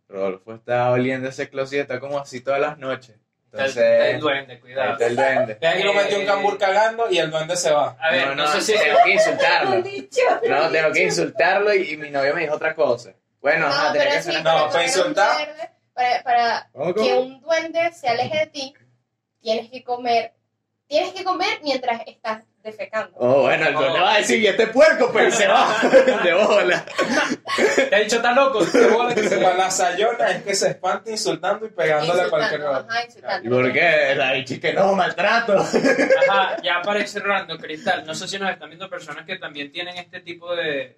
Rodolfo 0.08 0.54
está 0.54 0.92
oliendo 0.92 1.28
ese 1.30 1.50
closet, 1.50 1.82
está 1.82 2.00
como 2.00 2.20
así 2.20 2.42
todas 2.42 2.62
las 2.62 2.78
noches. 2.78 3.16
Entonces, 3.52 3.78
está 3.78 4.08
el 4.10 4.20
duende, 4.20 4.54
ahí 4.54 4.60
cuidado. 4.60 4.92
está 4.94 5.06
el 5.08 5.16
duende. 5.16 5.58
Ya 5.62 5.78
que 5.78 5.84
lo 5.84 5.94
metió 5.94 6.20
un 6.20 6.26
cambur 6.26 6.58
cagando 6.58 7.10
y 7.10 7.18
el 7.18 7.32
duende 7.32 7.56
se 7.56 7.72
va. 7.72 7.96
A 8.00 8.12
ver, 8.12 8.28
no, 8.28 8.36
no, 8.36 8.44
no, 8.46 8.52
sé 8.52 8.62
si. 8.62 8.74
tengo 8.84 8.98
que 9.04 9.12
insultarlo. 9.12 9.76
No, 10.50 10.70
tengo 10.70 10.92
que 10.92 11.04
insultarlo 11.04 11.74
y, 11.74 11.92
y 11.94 11.98
mi 11.98 12.10
novio 12.10 12.36
me 12.36 12.42
dijo 12.42 12.56
otra 12.56 12.76
cosa. 12.76 13.14
Bueno, 13.42 13.68
No, 13.68 13.74
ajá, 13.74 13.94
tenía 13.94 14.08
que 14.12 14.22
sí, 14.22 14.30
hacer 14.32 14.44
No, 14.44 14.70
para 14.70 14.84
insultar. 14.84 15.36
duende, 15.38 15.70
para, 15.94 16.24
para 16.24 16.70
¿Cómo, 16.74 16.94
que 16.94 17.14
un 17.14 17.40
duende 17.42 17.92
se 17.94 18.08
aleje 18.10 18.38
de 18.40 18.46
ti, 18.48 18.74
tienes 19.42 19.70
que 19.72 19.84
comer, 19.84 20.34
tienes 20.88 21.14
que 21.14 21.24
comer 21.24 21.60
mientras 21.64 22.02
estás 22.08 22.44
defecando. 22.64 23.16
Oh, 23.20 23.42
bueno, 23.44 23.68
el 23.68 23.74
duende 23.74 24.00
va 24.00 24.16
a 24.16 24.18
decir, 24.18 24.40
y 24.42 24.48
este 24.48 24.68
puerco, 24.68 25.10
pero 25.14 25.32
se 25.32 25.48
va 25.48 25.74
de 26.24 26.34
bola. 26.34 26.86
Te 27.90 27.96
ha 27.96 28.00
dicho, 28.00 28.18
está 28.18 28.34
loco. 28.34 28.60
Qué 28.72 28.88
bola 28.88 29.16
que 29.16 29.28
se 29.28 29.40
La, 29.40 29.54
la 29.54 29.72
sayona 29.72 30.32
es 30.32 30.44
que 30.44 30.54
se 30.56 30.70
espanta 30.70 31.10
insultando 31.10 31.66
y 31.66 31.70
pegándole 31.70 32.24
a 32.24 32.30
cualquier 32.30 32.62
ajá, 32.66 33.02
¿Y 33.02 33.06
insultando. 33.06 33.50
por 33.50 33.74
qué? 33.74 34.14
La 34.16 34.34
dicho 34.34 34.60
que 34.60 34.74
no, 34.74 34.94
maltrato. 34.94 35.58
Ajá, 35.58 36.62
ya 36.62 36.82
para 36.82 37.00
ir 37.00 37.08
cerrando, 37.08 37.58
Cristal, 37.58 38.06
no 38.06 38.14
sé 38.14 38.28
si 38.28 38.38
nos 38.38 38.52
están 38.52 38.70
viendo 38.70 38.90
personas 38.90 39.26
que 39.26 39.38
también 39.38 39.72
tienen 39.72 39.96
este 39.98 40.20
tipo 40.20 40.54
de, 40.56 40.98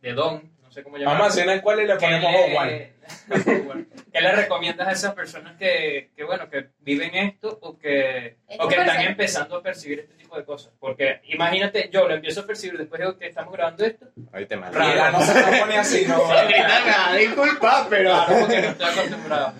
de 0.00 0.12
don, 0.12 0.50
no 0.70 0.74
sé 0.74 0.84
cómo 0.84 0.96
llamarlo. 0.98 1.18
Vamos 1.22 1.36
a 1.36 1.40
hacer 1.40 1.52
el 1.52 1.62
cual 1.62 1.80
y 1.80 1.86
le 1.86 1.94
¿Qué 1.94 1.98
ponemos 2.06 2.30
le- 2.32 2.54
Howard. 2.54 3.86
¿Qué 4.12 4.20
le 4.20 4.32
recomiendas 4.32 4.86
a 4.86 4.92
esas 4.92 5.14
personas 5.14 5.56
que, 5.56 6.10
que, 6.14 6.22
bueno, 6.22 6.48
que 6.48 6.68
viven 6.78 7.12
esto 7.16 7.58
o 7.60 7.76
que, 7.76 8.36
o 8.56 8.68
que 8.68 8.76
están 8.76 9.00
empezando 9.02 9.56
a 9.56 9.62
percibir 9.64 9.98
este 10.00 10.14
tipo 10.14 10.36
de 10.36 10.44
cosas? 10.44 10.72
Porque 10.78 11.20
imagínate, 11.24 11.90
yo 11.92 12.06
lo 12.06 12.14
empiezo 12.14 12.42
a 12.42 12.46
percibir 12.46 12.78
después 12.78 13.00
de 13.00 13.16
que 13.18 13.26
estamos 13.26 13.52
grabando 13.52 13.84
esto, 13.84 14.06
Ahorita 14.32 14.56
me 14.56 14.70
Mira, 14.70 15.10
no 15.10 15.20
se 15.22 15.34
te 15.42 15.58
pone 15.58 15.76
así, 15.78 16.06
no. 16.06 16.18
disculpa, 17.18 17.86
pero. 17.90 18.10
claro, 18.10 18.36
porque 18.40 18.60
no 18.62 18.68
estoy 18.68 18.86
acostumbrado. 18.90 19.52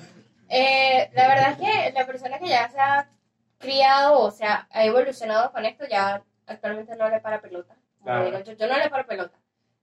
Eh, 0.49 1.11
la 1.12 1.29
verdad 1.29 1.51
es 1.53 1.59
que 1.59 1.92
la 1.92 2.07
persona 2.07 2.38
que 2.38 2.49
ya 2.49 2.68
se 2.70 2.79
ha 2.79 3.09
criado 3.59 4.20
o 4.20 4.31
sea 4.31 4.68
ha 4.70 4.85
evolucionado 4.85 5.51
con 5.53 5.64
esto 5.66 5.85
ya 5.90 6.23
actualmente 6.46 6.94
no 6.94 7.09
le 7.11 7.18
para 7.18 7.40
pelota. 7.40 7.75
Como 7.99 8.05
Claro. 8.05 8.25
digo 8.27 8.38
yo, 8.44 8.53
yo 8.53 8.66
no 8.68 8.79
le 8.79 8.88
paro 8.88 9.07
pelota. 9.07 9.37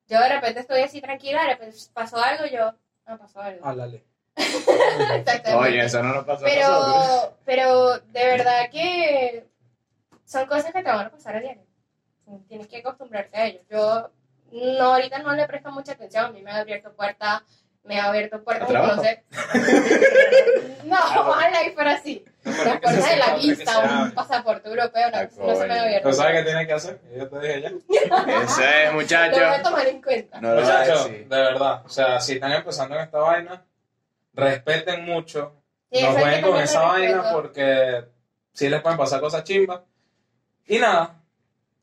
Yo 0.07 0.19
de 0.19 0.29
repente 0.29 0.61
estoy 0.61 0.81
así 0.81 1.01
tranquila, 1.01 1.43
de 1.43 1.49
repente 1.49 1.77
pasó 1.93 2.17
algo, 2.17 2.45
yo, 2.45 2.73
ah, 3.05 3.17
pasó 3.17 3.41
algo. 3.41 3.65
Álale. 3.65 4.03
Exactamente. 4.35 5.55
Oye, 5.55 5.83
eso 5.83 6.01
no 6.01 6.13
nos 6.13 6.25
pasó 6.25 6.45
a 6.45 6.49
nosotros. 6.49 7.33
pero, 7.45 7.99
pero 7.99 7.99
de 7.99 8.25
verdad 8.25 8.69
que 8.71 9.47
son 10.25 10.45
cosas 10.45 10.71
que 10.71 10.83
te 10.83 10.89
van 10.89 11.07
a 11.07 11.11
pasar 11.11 11.35
a 11.35 11.39
diario. 11.41 11.65
Tienes 12.47 12.67
que 12.67 12.77
acostumbrarte 12.77 13.37
a 13.37 13.45
ello. 13.47 13.61
Yo 13.69 14.11
no, 14.51 14.93
ahorita 14.93 15.19
no 15.19 15.33
le 15.33 15.47
presto 15.47 15.71
mucha 15.71 15.93
atención. 15.93 16.25
A 16.25 16.31
mí 16.31 16.41
me 16.41 16.51
ha 16.51 16.57
abierto 16.57 16.93
puertas, 16.93 17.41
me 17.87 17.99
ha 17.99 18.05
abierto 18.05 18.43
puertas 18.43 18.69
¿A 18.69 18.73
de 18.73 18.79
conocer. 18.79 19.23
No, 20.85 20.97
ojalá 21.21 21.63
y 21.65 21.71
fuera 21.71 21.93
así. 21.93 22.23
Las 22.43 22.79
puertas 22.79 23.09
de 23.09 23.17
la 23.17 23.35
vista, 23.35 23.79
un 24.03 24.11
pasaporte 24.11 24.69
europeo, 24.69 25.11
no, 25.11 25.17
Ah, 25.17 25.27
no 25.37 25.55
se 25.55 25.67
me 25.67 25.73
ha 25.73 25.83
abierto. 25.83 26.09
¿Tú 26.09 26.15
sabes 26.15 26.37
qué 26.37 26.43
tienes 26.43 26.67
que 26.67 26.73
hacer? 26.73 27.01
Yo 27.17 27.27
te 27.29 27.39
dije 27.39 27.61
ya. 27.61 27.67
Eso 28.43 28.43
es, 28.43 28.45
Lo 28.55 28.55
voy 28.61 28.63
a 28.87 28.91
muchachos. 28.93 29.63
tomar 29.63 29.87
en 29.87 30.01
cuenta. 30.01 30.39
No 30.41 30.53
lo 30.53 30.61
vas 30.61 30.69
a 30.69 30.79
Muchachos, 30.79 31.05
de 31.05 31.11
decir. 31.11 31.27
verdad. 31.27 31.81
O 31.85 31.89
sea, 31.89 32.19
si 32.21 32.33
están 32.33 32.51
empezando 32.53 32.95
en 32.95 33.01
esta 33.01 33.17
vaina, 33.19 33.65
respeten 34.33 35.05
mucho. 35.05 35.53
Sí, 35.91 36.03
no 36.03 36.11
jueguen 36.11 36.41
con 36.41 36.57
esa 36.61 36.81
vaina 36.81 37.13
respeto. 37.17 37.33
porque 37.33 38.03
sí 38.53 38.69
les 38.69 38.81
pueden 38.81 38.97
pasar 38.97 39.19
cosas 39.19 39.43
chimbas. 39.43 39.81
Y 40.67 40.79
nada, 40.79 41.21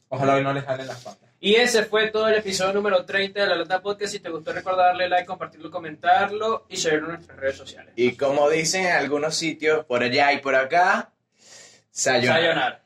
ojalá 0.09 0.35
hoy 0.35 0.43
no 0.45 0.53
les 0.53 0.65
jalen 0.65 0.87
las 0.87 1.03
patas. 1.03 1.29
Y 1.45 1.57
ese 1.57 1.85
fue 1.85 2.09
todo 2.09 2.27
el 2.27 2.37
episodio 2.37 2.73
número 2.73 3.05
30 3.05 3.39
de 3.39 3.47
La 3.47 3.57
Lata 3.57 3.83
Podcast. 3.83 4.15
Si 4.15 4.19
te 4.19 4.31
gustó, 4.31 4.55
recuerda 4.55 4.87
darle 4.87 5.11
like, 5.11 5.27
compartirlo, 5.27 5.71
comentarlo 5.71 6.65
y 6.71 6.79
seguirlo 6.79 7.09
en 7.09 7.15
nuestras 7.17 7.39
redes 7.39 7.59
sociales. 7.59 7.93
Y 7.97 8.17
como 8.17 8.49
dicen 8.49 8.87
en 8.87 8.93
algunos 8.93 9.35
sitios, 9.35 9.85
por 9.85 10.03
allá 10.03 10.33
y 10.33 10.39
por 10.39 10.55
acá, 10.55 11.13
sayonara. 11.91 12.41
Sayonara. 12.41 12.84